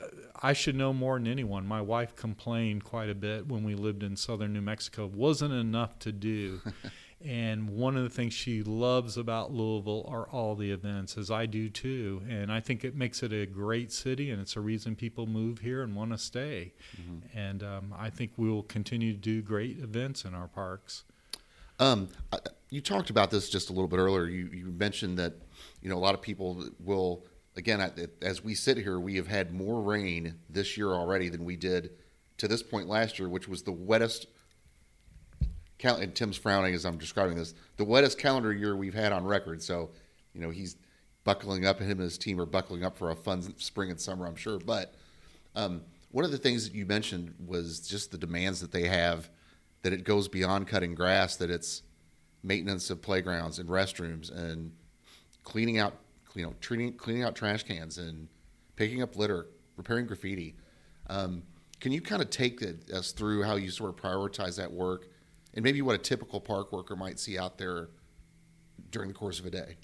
uh, 0.00 0.06
I 0.40 0.52
should 0.52 0.76
know 0.76 0.92
more 0.92 1.18
than 1.18 1.26
anyone. 1.26 1.66
My 1.66 1.82
wife 1.82 2.16
complained 2.16 2.84
quite 2.84 3.10
a 3.10 3.14
bit 3.14 3.48
when 3.48 3.64
we 3.64 3.74
lived 3.74 4.02
in 4.02 4.16
southern 4.16 4.52
New 4.52 4.62
Mexico. 4.62 5.06
Wasn't 5.06 5.52
enough 5.52 5.98
to 6.00 6.12
do. 6.12 6.60
And 7.22 7.68
one 7.68 7.96
of 7.98 8.02
the 8.02 8.08
things 8.08 8.32
she 8.32 8.62
loves 8.62 9.18
about 9.18 9.52
Louisville 9.52 10.06
are 10.08 10.26
all 10.28 10.54
the 10.54 10.70
events, 10.70 11.18
as 11.18 11.30
I 11.30 11.44
do 11.44 11.68
too. 11.68 12.22
And 12.28 12.50
I 12.50 12.60
think 12.60 12.82
it 12.82 12.94
makes 12.94 13.22
it 13.22 13.30
a 13.30 13.44
great 13.44 13.92
city, 13.92 14.30
and 14.30 14.40
it's 14.40 14.56
a 14.56 14.60
reason 14.60 14.96
people 14.96 15.26
move 15.26 15.58
here 15.58 15.82
and 15.82 15.94
want 15.94 16.12
to 16.12 16.18
stay. 16.18 16.72
Mm-hmm. 16.98 17.38
And 17.38 17.62
um, 17.62 17.94
I 17.98 18.08
think 18.08 18.32
we 18.38 18.48
will 18.48 18.62
continue 18.62 19.12
to 19.12 19.18
do 19.18 19.42
great 19.42 19.80
events 19.80 20.24
in 20.24 20.34
our 20.34 20.48
parks. 20.48 21.04
Um, 21.78 22.08
you 22.70 22.80
talked 22.80 23.10
about 23.10 23.30
this 23.30 23.48
just 23.50 23.68
a 23.68 23.72
little 23.72 23.88
bit 23.88 23.98
earlier. 23.98 24.26
You, 24.26 24.48
you 24.52 24.64
mentioned 24.66 25.18
that 25.18 25.34
you 25.82 25.88
know 25.88 25.96
a 25.96 26.00
lot 26.00 26.14
of 26.14 26.22
people 26.22 26.64
will 26.78 27.24
again 27.56 27.92
as 28.22 28.44
we 28.44 28.54
sit 28.54 28.76
here, 28.76 29.00
we 29.00 29.16
have 29.16 29.26
had 29.26 29.52
more 29.52 29.82
rain 29.82 30.36
this 30.48 30.76
year 30.76 30.88
already 30.88 31.28
than 31.28 31.44
we 31.44 31.56
did 31.56 31.90
to 32.38 32.48
this 32.48 32.62
point 32.62 32.88
last 32.88 33.18
year, 33.18 33.28
which 33.28 33.48
was 33.48 33.62
the 33.62 33.72
wettest 33.72 34.26
and 35.84 36.14
Tim's 36.14 36.36
frowning 36.36 36.74
as 36.74 36.84
I'm 36.84 36.98
describing 36.98 37.36
this, 37.36 37.54
the 37.76 37.84
wettest 37.84 38.18
calendar 38.18 38.52
year 38.52 38.76
we've 38.76 38.94
had 38.94 39.12
on 39.12 39.24
record. 39.24 39.62
So, 39.62 39.90
you 40.34 40.40
know, 40.40 40.50
he's 40.50 40.76
buckling 41.24 41.66
up, 41.66 41.80
and 41.80 41.90
him 41.90 41.98
and 41.98 42.04
his 42.04 42.18
team 42.18 42.40
are 42.40 42.46
buckling 42.46 42.84
up 42.84 42.96
for 42.96 43.10
a 43.10 43.16
fun 43.16 43.42
spring 43.58 43.90
and 43.90 44.00
summer, 44.00 44.26
I'm 44.26 44.36
sure. 44.36 44.58
But 44.58 44.94
um, 45.54 45.82
one 46.10 46.24
of 46.24 46.30
the 46.30 46.38
things 46.38 46.68
that 46.68 46.74
you 46.74 46.86
mentioned 46.86 47.34
was 47.46 47.80
just 47.80 48.10
the 48.10 48.18
demands 48.18 48.60
that 48.60 48.72
they 48.72 48.86
have, 48.88 49.30
that 49.82 49.92
it 49.92 50.04
goes 50.04 50.28
beyond 50.28 50.66
cutting 50.66 50.94
grass, 50.94 51.36
that 51.36 51.50
it's 51.50 51.82
maintenance 52.42 52.90
of 52.90 53.02
playgrounds 53.02 53.58
and 53.58 53.68
restrooms 53.68 54.34
and 54.34 54.72
cleaning 55.44 55.78
out, 55.78 55.94
you 56.34 56.42
know, 56.42 56.54
treating, 56.60 56.92
cleaning 56.94 57.22
out 57.22 57.34
trash 57.34 57.62
cans 57.62 57.98
and 57.98 58.28
picking 58.76 59.02
up 59.02 59.16
litter, 59.16 59.46
repairing 59.76 60.06
graffiti. 60.06 60.54
Um, 61.08 61.42
can 61.80 61.92
you 61.92 62.00
kind 62.00 62.22
of 62.22 62.30
take 62.30 62.62
us 62.92 63.12
through 63.12 63.42
how 63.42 63.56
you 63.56 63.70
sort 63.70 63.90
of 63.90 63.96
prioritize 63.96 64.56
that 64.56 64.70
work 64.70 65.08
and 65.54 65.62
maybe 65.62 65.82
what 65.82 65.94
a 65.94 65.98
typical 65.98 66.40
park 66.40 66.72
worker 66.72 66.96
might 66.96 67.18
see 67.18 67.38
out 67.38 67.58
there 67.58 67.88
during 68.90 69.08
the 69.08 69.14
course 69.14 69.38
of 69.38 69.46
a 69.46 69.50
day. 69.50 69.76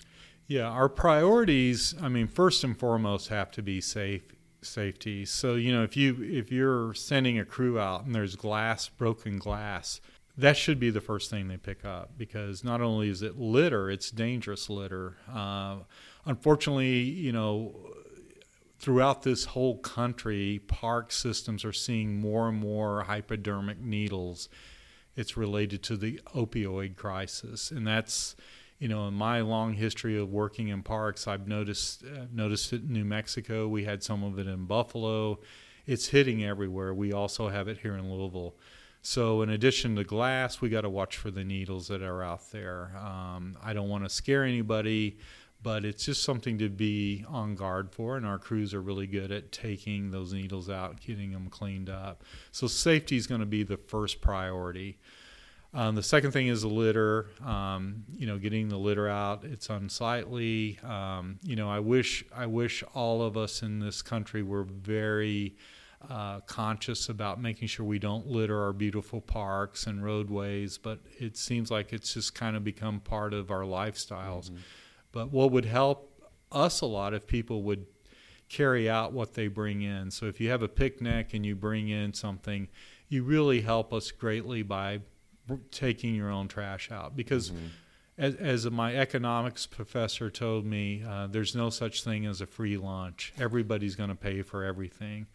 Yeah, 0.46 0.66
our 0.66 0.88
priorities, 0.88 1.94
I 2.00 2.08
mean, 2.08 2.28
first 2.28 2.62
and 2.62 2.78
foremost 2.78 3.28
have 3.28 3.50
to 3.52 3.62
be 3.62 3.80
safe 3.80 4.22
safety. 4.62 5.24
So, 5.24 5.54
you 5.54 5.72
know, 5.72 5.82
if 5.82 5.96
you 5.96 6.22
if 6.22 6.50
you're 6.50 6.94
sending 6.94 7.38
a 7.38 7.44
crew 7.44 7.78
out 7.78 8.04
and 8.04 8.14
there's 8.14 8.36
glass, 8.36 8.88
broken 8.88 9.38
glass, 9.38 10.00
that 10.36 10.56
should 10.56 10.78
be 10.78 10.90
the 10.90 11.00
first 11.00 11.30
thing 11.30 11.48
they 11.48 11.56
pick 11.56 11.84
up 11.84 12.10
because 12.16 12.62
not 12.62 12.80
only 12.80 13.08
is 13.08 13.22
it 13.22 13.38
litter, 13.38 13.90
it's 13.90 14.10
dangerous 14.10 14.68
litter. 14.68 15.16
Uh, 15.32 15.78
unfortunately, 16.26 17.00
you 17.00 17.32
know, 17.32 17.74
throughout 18.78 19.22
this 19.22 19.46
whole 19.46 19.78
country, 19.78 20.60
park 20.66 21.10
systems 21.10 21.64
are 21.64 21.72
seeing 21.72 22.20
more 22.20 22.48
and 22.48 22.58
more 22.58 23.04
hypodermic 23.04 23.80
needles 23.80 24.48
it's 25.16 25.36
related 25.36 25.82
to 25.84 25.96
the 25.96 26.20
opioid 26.34 26.96
crisis, 26.96 27.70
and 27.70 27.86
that's 27.86 28.36
you 28.78 28.88
know 28.88 29.08
in 29.08 29.14
my 29.14 29.40
long 29.40 29.74
history 29.74 30.18
of 30.18 30.30
working 30.30 30.68
in 30.68 30.82
parks, 30.82 31.26
I've 31.26 31.48
noticed 31.48 32.04
uh, 32.04 32.26
noticed 32.32 32.72
it 32.72 32.82
in 32.82 32.92
New 32.92 33.04
Mexico. 33.04 33.66
We 33.68 33.84
had 33.84 34.02
some 34.02 34.22
of 34.22 34.38
it 34.38 34.46
in 34.46 34.66
Buffalo. 34.66 35.40
It's 35.86 36.08
hitting 36.08 36.44
everywhere. 36.44 36.92
We 36.92 37.12
also 37.12 37.48
have 37.48 37.68
it 37.68 37.78
here 37.78 37.96
in 37.96 38.10
Louisville. 38.10 38.56
So, 39.02 39.42
in 39.42 39.50
addition 39.50 39.94
to 39.96 40.04
glass, 40.04 40.60
we 40.60 40.68
got 40.68 40.80
to 40.80 40.90
watch 40.90 41.16
for 41.16 41.30
the 41.30 41.44
needles 41.44 41.86
that 41.86 42.02
are 42.02 42.24
out 42.24 42.50
there. 42.50 42.90
Um, 42.98 43.56
I 43.62 43.72
don't 43.72 43.88
want 43.88 44.02
to 44.02 44.10
scare 44.10 44.42
anybody, 44.42 45.18
but 45.62 45.84
it's 45.84 46.04
just 46.04 46.22
something 46.22 46.58
to 46.58 46.68
be 46.68 47.24
on 47.28 47.54
guard 47.54 47.90
for. 47.90 48.16
And 48.16 48.26
our 48.26 48.38
crews 48.38 48.72
are 48.74 48.80
really 48.80 49.06
good 49.06 49.32
at 49.32 49.52
taking 49.52 50.10
those 50.10 50.32
needles 50.32 50.70
out, 50.70 51.00
getting 51.00 51.32
them 51.32 51.48
cleaned 51.48 51.90
up. 51.90 52.22
So 52.52 52.66
safety 52.66 53.16
is 53.16 53.26
going 53.26 53.40
to 53.40 53.46
be 53.46 53.62
the 53.62 53.76
first 53.76 54.20
priority. 54.20 54.98
Um, 55.74 55.94
the 55.94 56.02
second 56.02 56.30
thing 56.30 56.46
is 56.46 56.62
the 56.62 56.68
litter. 56.68 57.26
Um, 57.44 58.04
you 58.16 58.26
know, 58.26 58.38
getting 58.38 58.68
the 58.68 58.78
litter 58.78 59.08
out. 59.08 59.44
It's 59.44 59.68
unsightly. 59.68 60.78
Um, 60.82 61.38
you 61.42 61.56
know, 61.56 61.68
I 61.68 61.80
wish 61.80 62.24
I 62.34 62.46
wish 62.46 62.82
all 62.94 63.22
of 63.22 63.36
us 63.36 63.62
in 63.62 63.80
this 63.80 64.00
country 64.02 64.42
were 64.42 64.64
very 64.64 65.56
uh, 66.08 66.40
conscious 66.40 67.08
about 67.08 67.40
making 67.40 67.68
sure 67.68 67.84
we 67.84 67.98
don't 67.98 68.26
litter 68.26 68.62
our 68.62 68.72
beautiful 68.72 69.20
parks 69.20 69.86
and 69.86 70.02
roadways. 70.02 70.78
But 70.78 71.00
it 71.18 71.36
seems 71.36 71.70
like 71.70 71.92
it's 71.92 72.14
just 72.14 72.34
kind 72.34 72.56
of 72.56 72.64
become 72.64 73.00
part 73.00 73.34
of 73.34 73.50
our 73.50 73.62
lifestyles. 73.62 74.50
Mm-hmm. 74.50 74.56
But 75.16 75.32
what 75.32 75.50
would 75.50 75.64
help 75.64 76.12
us 76.52 76.82
a 76.82 76.86
lot 76.86 77.14
if 77.14 77.26
people 77.26 77.62
would 77.62 77.86
carry 78.50 78.86
out 78.88 79.14
what 79.14 79.32
they 79.32 79.48
bring 79.48 79.80
in. 79.80 80.10
So 80.10 80.26
if 80.26 80.42
you 80.42 80.50
have 80.50 80.62
a 80.62 80.68
picnic 80.68 81.32
and 81.32 81.44
you 81.46 81.56
bring 81.56 81.88
in 81.88 82.12
something, 82.12 82.68
you 83.08 83.22
really 83.22 83.62
help 83.62 83.94
us 83.94 84.10
greatly 84.10 84.62
by 84.62 85.00
taking 85.70 86.14
your 86.14 86.30
own 86.30 86.48
trash 86.48 86.90
out 86.90 87.16
because. 87.16 87.50
Mm-hmm. 87.50 87.66
As, 88.18 88.34
as, 88.36 88.70
my 88.70 88.96
economics 88.96 89.66
professor 89.66 90.30
told 90.30 90.64
me, 90.64 91.04
uh, 91.06 91.26
there's 91.26 91.54
no 91.54 91.68
such 91.68 92.02
thing 92.02 92.24
as 92.24 92.40
a 92.40 92.46
free 92.46 92.78
lunch. 92.78 93.34
Everybody's 93.38 93.94
going 93.94 94.08
to 94.08 94.16
pay 94.16 94.40
for 94.40 94.64
everything. 94.64 95.26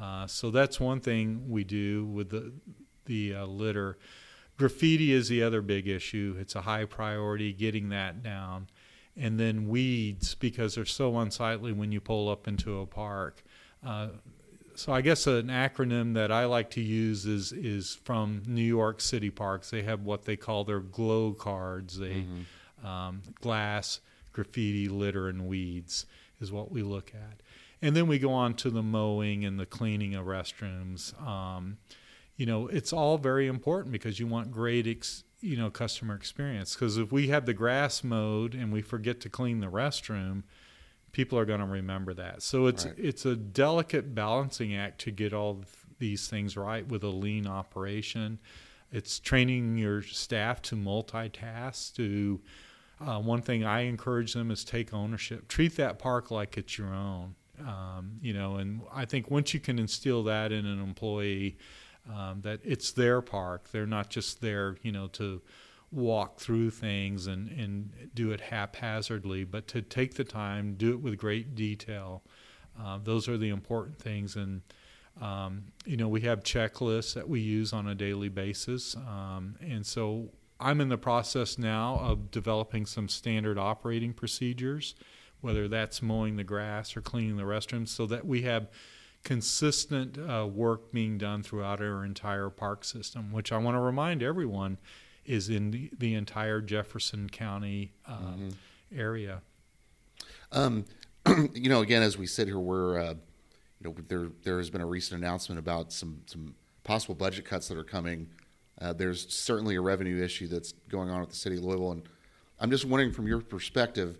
Uh, 0.00 0.26
so 0.26 0.50
that's 0.50 0.80
one 0.80 1.00
thing 1.00 1.50
we 1.50 1.62
do 1.62 2.06
with 2.06 2.30
the 2.30 2.54
the 3.04 3.34
uh, 3.34 3.44
litter. 3.44 3.98
Graffiti 4.56 5.12
is 5.12 5.28
the 5.28 5.42
other 5.42 5.60
big 5.60 5.86
issue. 5.86 6.36
It's 6.38 6.54
a 6.54 6.62
high 6.62 6.84
priority 6.86 7.52
getting 7.52 7.90
that 7.90 8.22
down, 8.22 8.68
and 9.16 9.38
then 9.38 9.68
weeds 9.68 10.34
because 10.34 10.74
they're 10.74 10.84
so 10.84 11.18
unsightly 11.18 11.72
when 11.72 11.92
you 11.92 12.00
pull 12.00 12.28
up 12.28 12.48
into 12.48 12.80
a 12.80 12.86
park. 12.86 13.42
Uh, 13.84 14.08
so 14.74 14.92
I 14.92 15.00
guess 15.00 15.26
an 15.26 15.48
acronym 15.48 16.14
that 16.14 16.32
I 16.32 16.46
like 16.46 16.70
to 16.70 16.80
use 16.80 17.26
is 17.26 17.52
is 17.52 17.94
from 18.04 18.42
New 18.46 18.62
York 18.62 19.00
City 19.00 19.30
parks. 19.30 19.70
They 19.70 19.82
have 19.82 20.02
what 20.02 20.24
they 20.24 20.36
call 20.36 20.64
their 20.64 20.80
glow 20.80 21.32
cards. 21.32 21.98
They 21.98 22.24
mm-hmm. 22.24 22.86
um, 22.86 23.22
glass, 23.40 24.00
graffiti, 24.32 24.88
litter, 24.88 25.28
and 25.28 25.46
weeds 25.46 26.06
is 26.40 26.50
what 26.50 26.72
we 26.72 26.82
look 26.82 27.12
at, 27.14 27.42
and 27.82 27.94
then 27.94 28.06
we 28.06 28.18
go 28.18 28.32
on 28.32 28.54
to 28.54 28.70
the 28.70 28.82
mowing 28.82 29.44
and 29.44 29.60
the 29.60 29.66
cleaning 29.66 30.14
of 30.14 30.26
restrooms. 30.26 31.20
Um, 31.22 31.76
you 32.36 32.46
know, 32.46 32.66
it's 32.68 32.92
all 32.92 33.18
very 33.18 33.46
important 33.46 33.92
because 33.92 34.18
you 34.18 34.26
want 34.26 34.50
great, 34.50 34.86
ex, 34.86 35.24
you 35.42 35.56
know, 35.56 35.70
customer 35.70 36.14
experience. 36.14 36.74
Because 36.74 36.96
if 36.96 37.12
we 37.12 37.28
have 37.28 37.44
the 37.44 37.52
grass 37.52 38.02
mowed 38.02 38.54
and 38.54 38.72
we 38.72 38.80
forget 38.80 39.20
to 39.20 39.28
clean 39.28 39.60
the 39.60 39.66
restroom, 39.66 40.44
people 41.10 41.38
are 41.38 41.44
going 41.44 41.60
to 41.60 41.66
remember 41.66 42.14
that. 42.14 42.42
So 42.42 42.66
it's 42.66 42.86
right. 42.86 42.94
it's 42.96 43.26
a 43.26 43.36
delicate 43.36 44.14
balancing 44.14 44.74
act 44.74 45.00
to 45.02 45.10
get 45.10 45.32
all 45.32 45.64
these 45.98 46.28
things 46.28 46.56
right 46.56 46.86
with 46.86 47.02
a 47.04 47.08
lean 47.08 47.46
operation. 47.46 48.38
It's 48.90 49.18
training 49.18 49.78
your 49.78 50.02
staff 50.02 50.62
to 50.62 50.76
multitask. 50.76 51.94
To 51.96 52.40
uh, 53.00 53.18
one 53.20 53.42
thing 53.42 53.64
I 53.64 53.80
encourage 53.80 54.32
them 54.32 54.50
is 54.50 54.64
take 54.64 54.94
ownership. 54.94 55.48
Treat 55.48 55.76
that 55.76 55.98
park 55.98 56.30
like 56.30 56.56
it's 56.56 56.78
your 56.78 56.92
own. 56.92 57.34
Um, 57.60 58.18
you 58.20 58.32
know, 58.32 58.56
and 58.56 58.80
I 58.92 59.04
think 59.04 59.30
once 59.30 59.54
you 59.54 59.60
can 59.60 59.78
instill 59.78 60.24
that 60.24 60.52
in 60.52 60.66
an 60.66 60.82
employee, 60.82 61.58
um, 62.10 62.40
that 62.42 62.60
it's 62.64 62.92
their 62.92 63.20
park. 63.20 63.70
They're 63.70 63.86
not 63.86 64.10
just 64.10 64.40
there, 64.40 64.76
you 64.82 64.92
know, 64.92 65.08
to 65.08 65.42
walk 65.90 66.40
through 66.40 66.70
things 66.70 67.26
and, 67.26 67.50
and 67.50 68.10
do 68.14 68.30
it 68.30 68.40
haphazardly, 68.40 69.44
but 69.44 69.66
to 69.68 69.82
take 69.82 70.14
the 70.14 70.24
time, 70.24 70.74
do 70.74 70.90
it 70.92 71.00
with 71.00 71.18
great 71.18 71.54
detail. 71.54 72.22
Uh, 72.80 72.98
those 73.02 73.28
are 73.28 73.36
the 73.36 73.50
important 73.50 73.98
things. 73.98 74.36
And, 74.36 74.62
um, 75.20 75.64
you 75.84 75.98
know, 75.98 76.08
we 76.08 76.22
have 76.22 76.42
checklists 76.42 77.12
that 77.14 77.28
we 77.28 77.40
use 77.40 77.72
on 77.74 77.86
a 77.86 77.94
daily 77.94 78.30
basis. 78.30 78.96
Um, 78.96 79.56
and 79.60 79.84
so 79.84 80.30
I'm 80.58 80.80
in 80.80 80.88
the 80.88 80.96
process 80.96 81.58
now 81.58 81.98
of 81.98 82.30
developing 82.30 82.86
some 82.86 83.08
standard 83.08 83.58
operating 83.58 84.14
procedures, 84.14 84.94
whether 85.42 85.68
that's 85.68 86.00
mowing 86.00 86.36
the 86.36 86.44
grass 86.44 86.96
or 86.96 87.02
cleaning 87.02 87.36
the 87.36 87.42
restrooms, 87.42 87.88
so 87.88 88.06
that 88.06 88.24
we 88.24 88.42
have 88.42 88.68
consistent 89.24 90.18
uh, 90.18 90.46
work 90.46 90.92
being 90.92 91.18
done 91.18 91.42
throughout 91.42 91.80
our 91.80 92.04
entire 92.04 92.50
park 92.50 92.84
system, 92.84 93.32
which 93.32 93.52
I 93.52 93.58
want 93.58 93.76
to 93.76 93.80
remind 93.80 94.22
everyone 94.22 94.78
is 95.24 95.48
in 95.48 95.70
the, 95.70 95.90
the 95.96 96.14
entire 96.14 96.60
Jefferson 96.60 97.28
County 97.28 97.92
uh, 98.06 98.18
mm-hmm. 98.18 98.48
area. 98.96 99.42
Um, 100.50 100.84
you 101.54 101.68
know, 101.68 101.80
again, 101.80 102.02
as 102.02 102.18
we 102.18 102.26
sit 102.26 102.48
here, 102.48 102.58
we're 102.58 102.98
uh, 102.98 103.14
you 103.80 103.84
know 103.84 103.94
there 104.08 104.28
there 104.42 104.58
has 104.58 104.70
been 104.70 104.80
a 104.80 104.86
recent 104.86 105.20
announcement 105.20 105.58
about 105.58 105.92
some 105.92 106.22
some 106.26 106.54
possible 106.84 107.14
budget 107.14 107.44
cuts 107.44 107.68
that 107.68 107.78
are 107.78 107.84
coming. 107.84 108.28
Uh, 108.80 108.92
there's 108.92 109.32
certainly 109.32 109.76
a 109.76 109.80
revenue 109.80 110.22
issue 110.22 110.48
that's 110.48 110.72
going 110.88 111.08
on 111.10 111.22
at 111.22 111.28
the 111.28 111.36
city 111.36 111.56
of 111.56 111.62
Louisville, 111.62 111.92
and 111.92 112.02
I'm 112.58 112.70
just 112.70 112.84
wondering 112.84 113.12
from 113.12 113.28
your 113.28 113.40
perspective, 113.40 114.18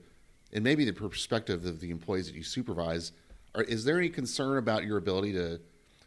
and 0.52 0.62
maybe 0.62 0.84
the 0.84 0.92
perspective 0.92 1.64
of 1.66 1.80
the 1.80 1.90
employees 1.90 2.26
that 2.26 2.36
you 2.36 2.44
supervise, 2.44 3.12
is 3.60 3.84
there 3.84 3.98
any 3.98 4.08
concern 4.08 4.58
about 4.58 4.84
your 4.84 4.96
ability 4.98 5.32
to 5.34 5.60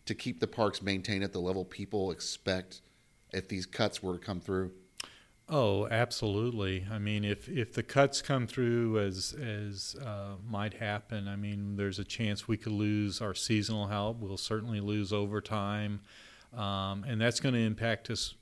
to 0.05 0.15
keep 0.15 0.39
the 0.39 0.47
parks 0.47 0.81
maintained 0.81 1.23
at 1.23 1.33
the 1.33 1.39
level 1.39 1.65
people 1.65 2.11
expect 2.11 2.81
if 3.33 3.47
these 3.47 3.65
cuts 3.65 4.03
were 4.03 4.13
to 4.13 4.19
come 4.23 4.39
through? 4.39 4.71
Oh, 5.47 5.87
absolutely. 5.87 6.87
I 6.91 6.97
mean, 6.97 7.23
if 7.23 7.47
if 7.47 7.73
the 7.73 7.83
cuts 7.83 8.21
come 8.21 8.47
through 8.47 8.99
as 8.99 9.33
as 9.33 9.95
uh, 10.03 10.35
might 10.47 10.75
happen, 10.75 11.27
I 11.27 11.35
mean, 11.35 11.75
there's 11.75 11.99
a 11.99 12.03
chance 12.03 12.47
we 12.47 12.57
could 12.57 12.71
lose 12.71 13.21
our 13.21 13.35
seasonal 13.35 13.87
help. 13.87 14.19
We'll 14.19 14.37
certainly 14.37 14.79
lose 14.79 15.13
overtime, 15.13 16.01
um, 16.55 17.03
and 17.07 17.21
that's 17.21 17.39
going 17.39 17.53
to 17.53 17.61
impact 17.61 18.09
us 18.09 18.33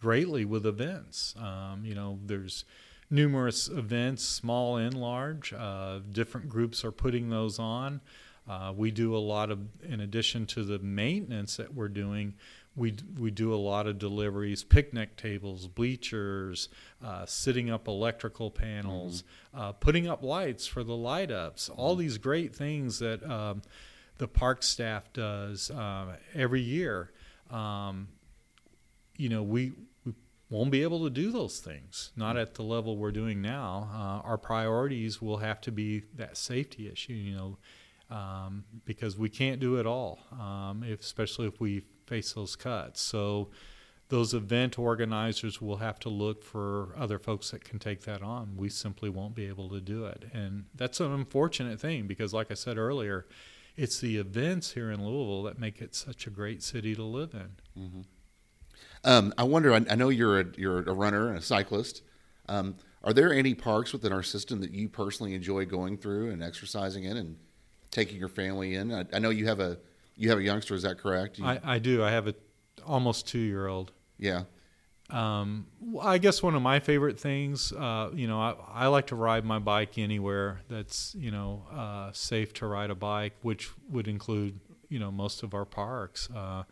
greatly 0.00 0.44
with 0.44 0.64
events. 0.64 1.34
Um, 1.36 1.84
you 1.84 1.96
know, 1.96 2.20
there's 2.24 2.64
numerous 3.10 3.68
events, 3.68 4.22
small 4.22 4.76
and 4.76 4.94
large. 4.94 5.52
Uh, 5.52 5.98
different 6.12 6.48
groups 6.48 6.84
are 6.84 6.92
putting 6.92 7.28
those 7.28 7.58
on. 7.58 8.00
Uh, 8.48 8.72
we 8.76 8.90
do 8.90 9.14
a 9.14 9.18
lot 9.18 9.50
of, 9.50 9.60
in 9.82 10.00
addition 10.00 10.46
to 10.46 10.64
the 10.64 10.78
maintenance 10.78 11.56
that 11.56 11.74
we're 11.74 11.88
doing, 11.88 12.34
we 12.74 12.94
we 13.18 13.30
do 13.30 13.52
a 13.52 13.56
lot 13.56 13.86
of 13.86 13.98
deliveries, 13.98 14.64
picnic 14.64 15.16
tables, 15.16 15.68
bleachers, 15.68 16.68
uh, 17.04 17.26
sitting 17.26 17.70
up 17.70 17.86
electrical 17.86 18.50
panels, 18.50 19.22
mm-hmm. 19.54 19.60
uh, 19.60 19.72
putting 19.72 20.08
up 20.08 20.22
lights 20.22 20.66
for 20.66 20.82
the 20.82 20.96
light 20.96 21.30
ups. 21.30 21.68
Mm-hmm. 21.68 21.80
All 21.80 21.96
these 21.96 22.18
great 22.18 22.54
things 22.54 22.98
that 23.00 23.22
um, 23.28 23.62
the 24.18 24.26
park 24.26 24.62
staff 24.62 25.12
does 25.12 25.70
uh, 25.70 26.16
every 26.34 26.62
year. 26.62 27.12
Um, 27.50 28.08
you 29.18 29.28
know, 29.28 29.42
we, 29.42 29.72
we 30.06 30.14
won't 30.48 30.70
be 30.70 30.82
able 30.82 31.04
to 31.04 31.10
do 31.10 31.30
those 31.30 31.58
things, 31.58 32.10
not 32.16 32.38
at 32.38 32.54
the 32.54 32.62
level 32.62 32.96
we're 32.96 33.12
doing 33.12 33.42
now. 33.42 33.90
Uh, 33.92 34.26
our 34.26 34.38
priorities 34.38 35.20
will 35.20 35.36
have 35.36 35.60
to 35.60 35.70
be 35.70 36.04
that 36.14 36.36
safety 36.36 36.88
issue. 36.88 37.12
You 37.12 37.34
know. 37.36 37.58
Um, 38.12 38.64
because 38.84 39.16
we 39.16 39.30
can't 39.30 39.58
do 39.58 39.76
it 39.76 39.86
all, 39.86 40.18
um, 40.38 40.84
if, 40.86 41.00
especially 41.00 41.46
if 41.46 41.58
we 41.60 41.84
face 42.06 42.34
those 42.34 42.56
cuts. 42.56 43.00
So 43.00 43.48
those 44.10 44.34
event 44.34 44.78
organizers 44.78 45.62
will 45.62 45.78
have 45.78 45.98
to 46.00 46.10
look 46.10 46.44
for 46.44 46.94
other 46.98 47.18
folks 47.18 47.52
that 47.52 47.64
can 47.64 47.78
take 47.78 48.02
that 48.02 48.20
on. 48.20 48.54
We 48.54 48.68
simply 48.68 49.08
won't 49.08 49.34
be 49.34 49.46
able 49.46 49.70
to 49.70 49.80
do 49.80 50.04
it. 50.04 50.26
And 50.34 50.66
that's 50.74 51.00
an 51.00 51.10
unfortunate 51.10 51.80
thing 51.80 52.06
because, 52.06 52.34
like 52.34 52.50
I 52.50 52.54
said 52.54 52.76
earlier, 52.76 53.26
it's 53.78 53.98
the 53.98 54.18
events 54.18 54.72
here 54.72 54.90
in 54.90 55.02
Louisville 55.02 55.44
that 55.44 55.58
make 55.58 55.80
it 55.80 55.94
such 55.94 56.26
a 56.26 56.30
great 56.30 56.62
city 56.62 56.94
to 56.94 57.02
live 57.02 57.32
in. 57.32 57.82
Mm-hmm. 57.82 58.00
Um, 59.04 59.32
I 59.38 59.44
wonder. 59.44 59.72
I, 59.72 59.76
I, 59.88 59.94
know 59.94 60.10
you're 60.10 60.40
a, 60.40 60.44
you're 60.58 60.80
a 60.80 60.92
runner 60.92 61.28
and 61.28 61.38
a 61.38 61.42
cyclist. 61.42 62.02
Um, 62.46 62.76
are 63.02 63.14
there 63.14 63.32
any 63.32 63.54
parks 63.54 63.94
within 63.94 64.12
our 64.12 64.22
system 64.22 64.60
that 64.60 64.72
you 64.72 64.90
personally 64.90 65.34
enjoy 65.34 65.64
going 65.64 65.96
through 65.96 66.30
and 66.30 66.42
exercising 66.42 67.04
in 67.04 67.16
and 67.16 67.36
taking 67.92 68.18
your 68.18 68.28
family 68.28 68.74
in? 68.74 68.92
I, 68.92 69.04
I 69.12 69.20
know 69.20 69.30
you 69.30 69.46
have 69.46 69.60
a 69.60 69.78
you 70.16 70.28
have 70.30 70.38
a 70.38 70.42
youngster, 70.42 70.74
is 70.74 70.82
that 70.82 70.98
correct? 70.98 71.38
You, 71.38 71.46
I, 71.46 71.60
I 71.62 71.78
do. 71.78 72.02
I 72.02 72.10
have 72.10 72.26
a 72.26 72.34
almost 72.84 73.28
two 73.28 73.38
year 73.38 73.68
old. 73.68 73.92
Yeah. 74.18 74.44
Um, 75.10 75.66
I 76.00 76.16
guess 76.18 76.42
one 76.42 76.54
of 76.54 76.62
my 76.62 76.80
favorite 76.80 77.20
things, 77.20 77.70
uh, 77.72 78.10
you 78.14 78.26
know, 78.26 78.40
I, 78.40 78.54
I, 78.72 78.86
like 78.86 79.08
to 79.08 79.16
ride 79.16 79.44
my 79.44 79.58
bike 79.58 79.98
anywhere 79.98 80.62
that's, 80.70 81.14
you 81.14 81.30
know, 81.30 81.66
uh, 81.70 82.12
safe 82.12 82.54
to 82.54 82.66
ride 82.66 82.88
a 82.88 82.94
bike, 82.94 83.34
which 83.42 83.68
would 83.90 84.08
include, 84.08 84.58
you 84.88 84.98
know, 84.98 85.10
most 85.10 85.42
of 85.42 85.52
our 85.52 85.66
parks. 85.66 86.30
Uh, 86.34 86.62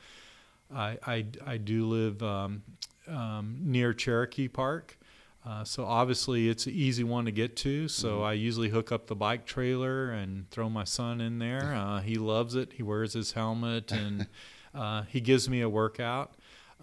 I, 0.74 0.98
I, 1.06 1.26
I, 1.44 1.56
do 1.58 1.84
live 1.84 2.22
um, 2.22 2.62
um, 3.06 3.58
near 3.62 3.92
Cherokee 3.92 4.48
Park, 4.48 4.96
uh, 5.44 5.64
so 5.64 5.84
obviously 5.84 6.48
it's 6.48 6.66
an 6.66 6.72
easy 6.72 7.02
one 7.02 7.24
to 7.24 7.30
get 7.30 7.56
to. 7.56 7.88
So 7.88 8.16
mm-hmm. 8.16 8.24
I 8.24 8.32
usually 8.34 8.68
hook 8.68 8.92
up 8.92 9.06
the 9.06 9.14
bike 9.14 9.46
trailer 9.46 10.10
and 10.10 10.50
throw 10.50 10.68
my 10.68 10.84
son 10.84 11.20
in 11.20 11.38
there. 11.38 11.74
Uh, 11.80 12.00
he 12.00 12.16
loves 12.16 12.54
it. 12.54 12.74
He 12.74 12.82
wears 12.82 13.14
his 13.14 13.32
helmet 13.32 13.90
and 13.90 14.26
uh, 14.74 15.02
he 15.02 15.20
gives 15.20 15.48
me 15.48 15.62
a 15.62 15.68
workout. 15.68 16.34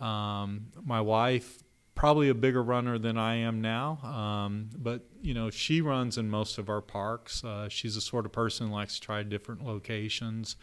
Um, 0.02 0.68
my 0.84 1.02
wife 1.02 1.64
probably 1.94 2.30
a 2.30 2.34
bigger 2.34 2.64
runner 2.64 2.98
than 2.98 3.18
I 3.18 3.36
am 3.36 3.62
now. 3.62 4.00
Um, 4.04 4.70
but 4.78 5.02
you 5.22 5.34
know, 5.34 5.50
she 5.50 5.82
runs 5.82 6.18
in 6.18 6.30
most 6.30 6.58
of 6.58 6.70
our 6.70 6.82
parks. 6.82 7.44
Uh, 7.44 7.70
she's 7.70 7.96
the 7.96 8.02
sort 8.02 8.26
of 8.26 8.32
person 8.32 8.68
who 8.68 8.74
likes 8.74 8.96
to 8.96 9.02
try 9.02 9.24
different 9.24 9.66
locations. 9.66 10.56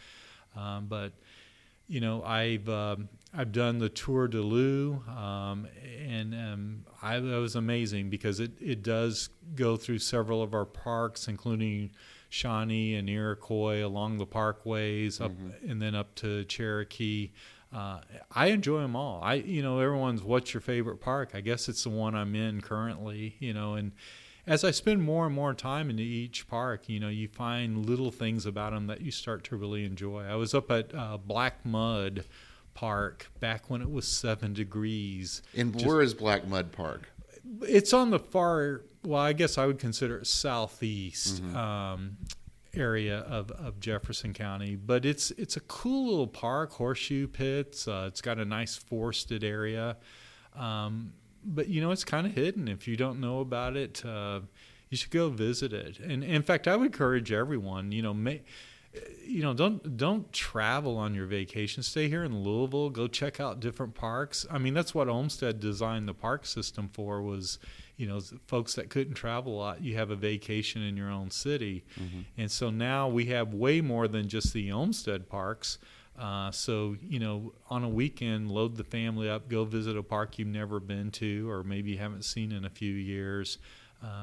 Um, 0.55 0.87
but 0.87 1.13
you 1.87 1.99
know, 1.99 2.23
I've 2.23 2.67
um, 2.69 3.09
I've 3.33 3.51
done 3.51 3.79
the 3.79 3.89
Tour 3.89 4.27
de 4.27 4.41
Lou, 4.41 5.03
um, 5.07 5.67
and 6.07 6.33
um, 6.33 6.85
I, 7.01 7.19
that 7.19 7.39
was 7.39 7.55
amazing 7.55 8.09
because 8.09 8.39
it, 8.39 8.51
it 8.61 8.81
does 8.81 9.29
go 9.55 9.75
through 9.75 9.99
several 9.99 10.41
of 10.41 10.53
our 10.53 10.65
parks, 10.65 11.27
including 11.27 11.91
Shawnee 12.29 12.95
and 12.95 13.09
Iroquois 13.09 13.85
along 13.85 14.17
the 14.17 14.25
parkways, 14.25 15.21
up 15.21 15.31
mm-hmm. 15.31 15.69
and 15.69 15.81
then 15.81 15.95
up 15.95 16.15
to 16.15 16.45
Cherokee. 16.45 17.31
Uh, 17.73 17.99
I 18.31 18.47
enjoy 18.47 18.81
them 18.81 18.95
all. 18.95 19.21
I, 19.21 19.35
you 19.35 19.61
know, 19.61 19.79
everyone's 19.79 20.23
what's 20.23 20.53
your 20.53 20.61
favorite 20.61 21.01
park? 21.01 21.31
I 21.33 21.41
guess 21.41 21.67
it's 21.67 21.83
the 21.83 21.89
one 21.89 22.15
I'm 22.15 22.35
in 22.35 22.61
currently. 22.61 23.35
You 23.39 23.53
know, 23.53 23.73
and 23.73 23.91
as 24.47 24.63
I 24.63 24.71
spend 24.71 25.01
more 25.01 25.25
and 25.25 25.33
more 25.33 25.53
time 25.53 25.89
in 25.89 25.99
each 25.99 26.47
park, 26.47 26.87
you 26.87 26.99
know, 26.99 27.09
you 27.09 27.27
find 27.27 27.85
little 27.85 28.11
things 28.11 28.45
about 28.45 28.73
them 28.73 28.87
that 28.87 29.01
you 29.01 29.11
start 29.11 29.43
to 29.45 29.55
really 29.55 29.85
enjoy. 29.85 30.23
I 30.23 30.35
was 30.35 30.53
up 30.53 30.69
at 30.71 30.93
uh, 30.93 31.17
Black 31.17 31.65
Mud 31.65 32.25
Park 32.73 33.31
back 33.39 33.69
when 33.69 33.81
it 33.81 33.89
was 33.89 34.07
seven 34.07 34.53
degrees. 34.53 35.41
And 35.55 35.81
where 35.83 36.01
is 36.01 36.13
Black 36.13 36.47
Mud 36.47 36.71
Park? 36.71 37.09
It's 37.61 37.93
on 37.93 38.11
the 38.11 38.19
far. 38.19 38.81
Well, 39.03 39.21
I 39.21 39.33
guess 39.33 39.57
I 39.57 39.65
would 39.65 39.79
consider 39.79 40.17
it 40.17 40.27
southeast. 40.27 41.43
Mm-hmm. 41.43 41.57
Um, 41.57 42.17
area 42.77 43.19
of, 43.19 43.51
of 43.51 43.79
Jefferson 43.79 44.33
County, 44.33 44.75
but 44.75 45.05
it's 45.05 45.31
it's 45.31 45.55
a 45.55 45.61
cool 45.61 46.09
little 46.09 46.27
park, 46.27 46.73
horseshoe 46.73 47.25
pits. 47.25 47.87
Uh, 47.87 48.05
it's 48.07 48.19
got 48.19 48.37
a 48.37 48.43
nice 48.43 48.75
forested 48.75 49.45
area. 49.45 49.95
Um, 50.53 51.13
but 51.45 51.67
you 51.67 51.81
know 51.81 51.91
it's 51.91 52.03
kind 52.03 52.25
of 52.27 52.33
hidden. 52.33 52.67
If 52.67 52.87
you 52.87 52.97
don't 52.97 53.19
know 53.19 53.39
about 53.39 53.77
it, 53.77 54.03
uh, 54.05 54.41
you 54.89 54.97
should 54.97 55.11
go 55.11 55.29
visit 55.29 55.73
it. 55.73 55.99
And 55.99 56.23
in 56.23 56.41
fact, 56.41 56.67
I 56.67 56.75
would 56.75 56.87
encourage 56.87 57.31
everyone. 57.31 57.91
You 57.91 58.01
know, 58.01 58.13
may, 58.13 58.41
you 59.25 59.41
know, 59.41 59.53
don't 59.53 59.97
don't 59.97 60.31
travel 60.33 60.97
on 60.97 61.13
your 61.13 61.25
vacation. 61.25 61.83
Stay 61.83 62.09
here 62.09 62.23
in 62.23 62.43
Louisville. 62.43 62.89
Go 62.89 63.07
check 63.07 63.39
out 63.39 63.59
different 63.59 63.93
parks. 63.93 64.45
I 64.49 64.57
mean, 64.57 64.73
that's 64.73 64.93
what 64.93 65.07
Olmsted 65.07 65.59
designed 65.59 66.07
the 66.07 66.13
park 66.13 66.45
system 66.45 66.89
for. 66.91 67.21
Was 67.21 67.59
you 67.97 68.07
know, 68.07 68.19
folks 68.47 68.75
that 68.75 68.89
couldn't 68.89 69.13
travel 69.13 69.53
a 69.53 69.57
lot, 69.57 69.81
you 69.81 69.95
have 69.95 70.11
a 70.11 70.15
vacation 70.15 70.81
in 70.81 70.97
your 70.97 71.09
own 71.09 71.31
city. 71.31 71.85
Mm-hmm. 71.99 72.21
And 72.37 72.51
so 72.51 72.69
now 72.69 73.07
we 73.07 73.27
have 73.27 73.53
way 73.53 73.81
more 73.81 74.07
than 74.07 74.27
just 74.27 74.53
the 74.53 74.71
Olmsted 74.71 75.29
parks. 75.29 75.77
Uh, 76.17 76.49
so, 76.51 76.95
you 77.01 77.19
know, 77.19 77.53
on 77.69 77.83
a 77.83 77.89
weekend, 77.89 78.49
load 78.49 78.77
the 78.77 78.83
family 78.83 79.29
up, 79.29 79.49
go 79.49 79.65
visit 79.65 79.97
a 79.97 80.03
park 80.03 80.39
you've 80.39 80.47
never 80.47 80.79
been 80.79 81.11
to 81.11 81.49
or 81.49 81.63
maybe 81.63 81.91
you 81.91 81.97
haven't 81.97 82.23
seen 82.23 82.51
in 82.51 82.63
a 82.63 82.69
few 82.69 82.93
years 82.93 83.57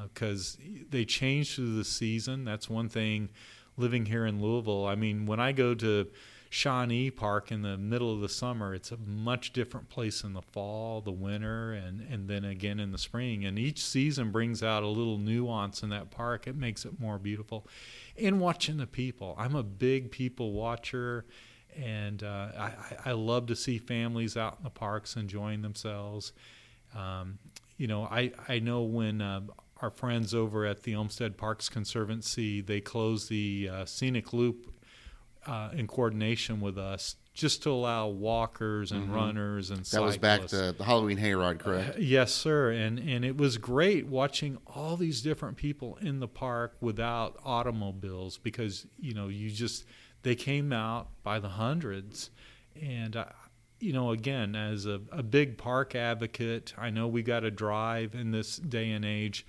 because 0.05 0.59
uh, 0.61 0.85
they 0.91 1.05
change 1.05 1.55
through 1.55 1.77
the 1.77 1.85
season. 1.85 2.45
That's 2.45 2.71
one 2.71 2.89
thing 2.89 3.29
living 3.77 4.07
here 4.07 4.27
in 4.27 4.41
Louisville. 4.41 4.87
I 4.87 4.95
mean, 4.95 5.27
when 5.27 5.41
I 5.41 5.53
go 5.53 5.75
to 5.75 6.09
Shawnee 6.51 7.11
Park 7.11 7.51
in 7.51 7.63
the 7.63 7.79
middle 7.79 8.13
of 8.13 8.21
the 8.21 8.29
summer, 8.29 8.75
it's 8.75 8.93
a 8.93 8.99
much 8.99 9.53
different 9.53 9.89
place 9.89 10.23
in 10.23 10.35
the 10.35 10.43
fall, 10.43 11.01
the 11.01 11.11
winter, 11.11 11.73
and, 11.73 12.07
and 12.11 12.29
then 12.29 12.45
again 12.45 12.79
in 12.79 12.93
the 12.93 12.99
spring. 12.99 13.45
And 13.45 13.59
each 13.59 13.83
season 13.83 14.31
brings 14.31 14.63
out 14.63 14.83
a 14.83 14.89
little 14.89 15.19
nuance 15.19 15.83
in 15.83 15.89
that 15.91 16.11
park. 16.11 16.47
It 16.47 16.57
makes 16.57 16.85
it 16.85 17.01
more 17.01 17.19
beautiful. 17.19 17.67
And 18.19 18.39
watching 18.41 18.77
the 18.77 18.87
people. 18.87 19.35
I'm 19.39 19.55
a 19.55 19.63
big 19.63 20.11
people 20.11 20.53
watcher 20.53 21.25
and 21.77 22.23
uh, 22.23 22.49
I, 22.59 22.73
I, 23.07 23.13
love 23.13 23.47
to 23.47 23.57
see 23.57 23.79
families 23.79 24.37
out 24.37 24.59
in 24.59 24.65
the 24.65 24.71
parks 24.71 25.17
enjoying 25.17 25.63
themselves. 25.63 26.33
Um, 26.95 27.39
you 27.77 27.87
know, 27.87 28.05
I, 28.05 28.33
I 28.49 28.59
know 28.59 28.83
when 28.83 29.21
uh, 29.21 29.41
our 29.81 29.91
friends 29.91 30.35
over 30.35 30.65
at 30.65 30.83
the 30.83 30.95
Olmsted 30.95 31.37
Parks 31.37 31.69
Conservancy 31.69 32.61
they 32.61 32.81
closed 32.81 33.29
the 33.29 33.71
uh, 33.73 33.85
scenic 33.85 34.33
loop 34.33 34.73
uh, 35.47 35.71
in 35.73 35.87
coordination 35.87 36.61
with 36.61 36.79
us 36.79 37.17
just 37.35 37.63
to 37.63 37.71
allow 37.71 38.09
walkers 38.09 38.93
and 38.93 39.05
mm-hmm. 39.05 39.15
runners 39.15 39.71
and 39.71 39.85
that 39.87 40.03
was 40.03 40.19
back 40.19 40.47
to 40.47 40.73
the 40.73 40.85
Halloween 40.85 41.17
hayride, 41.17 41.59
correct? 41.59 41.97
Uh, 41.97 41.99
yes, 41.99 42.33
sir. 42.33 42.71
And 42.71 42.99
and 42.99 43.25
it 43.25 43.37
was 43.37 43.57
great 43.57 44.07
watching 44.07 44.59
all 44.67 44.97
these 44.97 45.23
different 45.23 45.57
people 45.57 45.99
in 46.01 46.21
the 46.21 46.29
park 46.29 46.77
without 46.81 47.39
automobiles 47.45 48.39
because 48.39 48.87
you 49.01 49.15
know 49.15 49.29
you 49.29 49.51
just 49.51 49.85
they 50.23 50.35
came 50.35 50.73
out 50.73 51.09
by 51.23 51.39
the 51.39 51.49
hundreds. 51.49 52.31
And, 52.81 53.17
uh, 53.17 53.27
you 53.81 53.93
know, 53.93 54.13
again, 54.13 54.55
as 54.55 54.87
a, 54.87 55.01
a 55.11 55.23
big 55.23 55.59
park 55.59 55.95
advocate, 55.95 56.73
I 56.79 56.91
know 56.91 57.09
we 57.09 57.23
got 57.23 57.41
to 57.41 57.51
drive 57.51 58.15
in 58.15 58.31
this 58.31 58.57
day 58.57 58.91
and 58.93 59.05
age, 59.05 59.45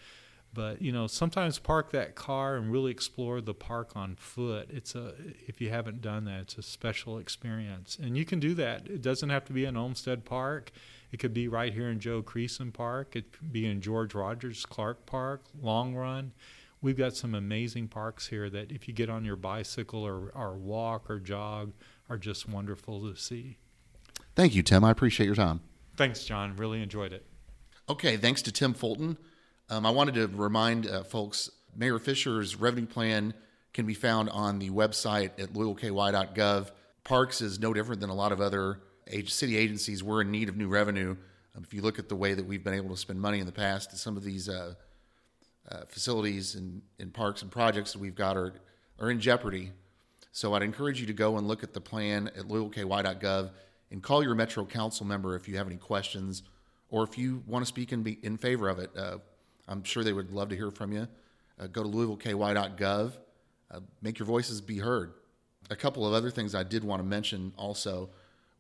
but 0.53 0.81
you 0.81 0.91
know, 0.91 1.07
sometimes 1.07 1.59
park 1.59 1.91
that 1.91 2.15
car 2.15 2.55
and 2.55 2.71
really 2.71 2.91
explore 2.91 3.41
the 3.41 3.53
park 3.53 3.91
on 3.95 4.15
foot. 4.15 4.69
It's 4.71 4.95
a 4.95 5.13
if 5.47 5.61
you 5.61 5.69
haven't 5.69 6.01
done 6.01 6.25
that, 6.25 6.41
it's 6.41 6.57
a 6.57 6.63
special 6.63 7.17
experience, 7.17 7.97
and 8.01 8.17
you 8.17 8.25
can 8.25 8.39
do 8.39 8.53
that. 8.55 8.87
It 8.87 9.01
doesn't 9.01 9.29
have 9.29 9.45
to 9.45 9.53
be 9.53 9.65
in 9.65 9.75
Olmsted 9.77 10.25
Park. 10.25 10.71
It 11.11 11.17
could 11.17 11.33
be 11.33 11.47
right 11.47 11.73
here 11.73 11.89
in 11.89 11.99
Joe 11.99 12.21
Creason 12.23 12.73
Park. 12.73 13.15
It 13.15 13.31
could 13.33 13.51
be 13.51 13.65
in 13.67 13.81
George 13.81 14.15
Rogers 14.15 14.65
Clark 14.65 15.05
Park, 15.05 15.43
Long 15.61 15.95
Run 15.95 16.33
we've 16.83 16.97
got 16.97 17.15
some 17.15 17.33
amazing 17.33 17.87
parks 17.87 18.27
here 18.27 18.49
that 18.51 18.71
if 18.71 18.87
you 18.87 18.93
get 18.93 19.09
on 19.09 19.25
your 19.25 19.37
bicycle 19.37 20.03
or, 20.03 20.31
or 20.35 20.55
walk 20.55 21.09
or 21.09 21.17
jog 21.17 21.73
are 22.09 22.17
just 22.17 22.47
wonderful 22.47 23.01
to 23.09 23.17
see. 23.17 23.57
Thank 24.35 24.53
you, 24.53 24.61
Tim. 24.61 24.83
I 24.83 24.91
appreciate 24.91 25.25
your 25.25 25.35
time. 25.35 25.61
Thanks, 25.95 26.23
John. 26.25 26.55
Really 26.57 26.83
enjoyed 26.83 27.13
it. 27.13 27.25
Okay, 27.89 28.17
thanks 28.17 28.41
to 28.43 28.51
Tim 28.51 28.73
Fulton. 28.73 29.17
Um, 29.69 29.85
I 29.85 29.89
wanted 29.89 30.15
to 30.15 30.27
remind 30.27 30.87
uh, 30.87 31.03
folks 31.03 31.49
Mayor 31.75 31.97
Fisher's 31.99 32.55
revenue 32.55 32.85
plan 32.85 33.33
can 33.73 33.85
be 33.85 33.93
found 33.93 34.29
on 34.29 34.59
the 34.59 34.69
website 34.69 35.31
at 35.39 35.53
louisvilleky.gov. 35.53 36.71
Parks 37.03 37.41
is 37.41 37.59
no 37.59 37.73
different 37.73 38.01
than 38.01 38.09
a 38.09 38.13
lot 38.13 38.31
of 38.31 38.41
other 38.41 38.79
city 39.25 39.57
agencies. 39.57 40.03
We're 40.03 40.21
in 40.21 40.31
need 40.31 40.49
of 40.49 40.57
new 40.57 40.67
revenue. 40.67 41.15
Um, 41.55 41.63
if 41.63 41.73
you 41.73 41.81
look 41.81 41.99
at 41.99 42.09
the 42.09 42.15
way 42.15 42.33
that 42.33 42.45
we've 42.45 42.63
been 42.63 42.73
able 42.73 42.89
to 42.89 42.97
spend 42.97 43.21
money 43.21 43.39
in 43.39 43.45
the 43.45 43.51
past, 43.51 43.95
some 43.97 44.17
of 44.17 44.23
these 44.23 44.49
uh, 44.49 44.73
uh, 45.69 45.85
facilities 45.87 46.55
and, 46.55 46.81
and 46.99 47.13
parks 47.13 47.41
and 47.41 47.51
projects 47.51 47.93
that 47.93 47.99
we've 47.99 48.15
got 48.15 48.37
are, 48.37 48.53
are 48.99 49.09
in 49.09 49.19
jeopardy. 49.19 49.71
So 50.31 50.53
I'd 50.53 50.63
encourage 50.63 50.99
you 50.99 51.07
to 51.07 51.13
go 51.13 51.37
and 51.37 51.47
look 51.47 51.63
at 51.63 51.73
the 51.73 51.81
plan 51.81 52.27
at 52.29 52.47
louisvilleky.gov 52.47 53.51
and 53.91 54.01
call 54.01 54.23
your 54.23 54.35
Metro 54.35 54.65
Council 54.65 55.05
member 55.05 55.35
if 55.35 55.47
you 55.47 55.57
have 55.57 55.67
any 55.67 55.77
questions 55.77 56.43
or 56.89 57.03
if 57.03 57.17
you 57.17 57.43
want 57.47 57.63
to 57.63 57.67
speak 57.67 57.91
and 57.91 58.03
be 58.03 58.19
in 58.23 58.37
favor 58.37 58.67
of 58.67 58.79
it. 58.79 58.89
Uh, 58.97 59.17
I'm 59.67 59.83
sure 59.83 60.03
they 60.03 60.13
would 60.13 60.31
love 60.31 60.49
to 60.49 60.55
hear 60.55 60.71
from 60.71 60.91
you. 60.91 61.07
Uh, 61.59 61.67
go 61.67 61.83
to 61.83 61.89
louisvilleky.gov. 61.89 63.13
Uh, 63.71 63.79
make 64.01 64.19
your 64.19 64.25
voices 64.25 64.61
be 64.61 64.79
heard. 64.79 65.13
A 65.69 65.75
couple 65.75 66.05
of 66.05 66.13
other 66.13 66.29
things 66.29 66.53
I 66.53 66.63
did 66.63 66.83
want 66.83 67.01
to 67.01 67.07
mention 67.07 67.53
also. 67.57 68.09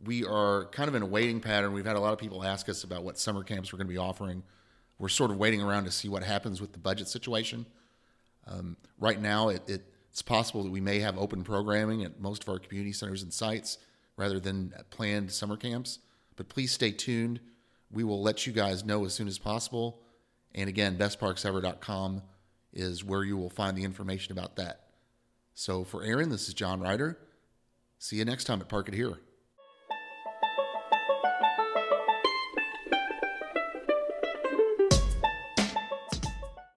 We 0.05 0.25
are 0.25 0.65
kind 0.65 0.87
of 0.87 0.95
in 0.95 1.01
a 1.01 1.05
waiting 1.05 1.39
pattern. 1.39 1.73
We've 1.73 1.85
had 1.85 1.95
a 1.95 1.99
lot 1.99 2.13
of 2.13 2.19
people 2.19 2.43
ask 2.43 2.69
us 2.69 2.83
about 2.83 3.03
what 3.03 3.17
summer 3.17 3.43
camps 3.43 3.73
we're 3.73 3.77
going 3.77 3.87
to 3.87 3.93
be 3.93 3.97
offering 3.97 4.43
we're 4.99 5.09
sort 5.09 5.31
of 5.31 5.37
waiting 5.37 5.61
around 5.61 5.85
to 5.85 5.91
see 5.91 6.07
what 6.07 6.23
happens 6.23 6.61
with 6.61 6.71
the 6.71 6.79
budget 6.79 7.07
situation. 7.07 7.65
Um, 8.47 8.77
right 8.99 9.19
now, 9.19 9.49
it, 9.49 9.61
it, 9.67 9.81
it's 10.11 10.21
possible 10.21 10.63
that 10.63 10.71
we 10.71 10.81
may 10.81 10.99
have 10.99 11.17
open 11.17 11.43
programming 11.43 12.03
at 12.03 12.19
most 12.19 12.43
of 12.43 12.49
our 12.49 12.59
community 12.59 12.93
centers 12.93 13.23
and 13.23 13.33
sites 13.33 13.77
rather 14.15 14.39
than 14.39 14.73
planned 14.89 15.31
summer 15.31 15.57
camps. 15.57 15.99
But 16.35 16.49
please 16.49 16.71
stay 16.71 16.91
tuned. 16.91 17.39
We 17.91 18.03
will 18.03 18.21
let 18.21 18.45
you 18.45 18.53
guys 18.53 18.83
know 18.83 19.05
as 19.05 19.13
soon 19.13 19.27
as 19.27 19.39
possible. 19.39 20.01
And 20.53 20.69
again, 20.69 20.97
bestparksever.com 20.97 22.21
is 22.73 23.03
where 23.03 23.23
you 23.23 23.37
will 23.37 23.49
find 23.49 23.77
the 23.77 23.83
information 23.83 24.31
about 24.31 24.55
that. 24.55 24.81
So 25.53 25.83
for 25.83 26.03
Aaron, 26.03 26.29
this 26.29 26.47
is 26.47 26.53
John 26.53 26.79
Ryder. 26.79 27.17
See 27.99 28.17
you 28.17 28.25
next 28.25 28.45
time 28.45 28.61
at 28.61 28.69
Park 28.69 28.87
It 28.87 28.95
Here. 28.95 29.17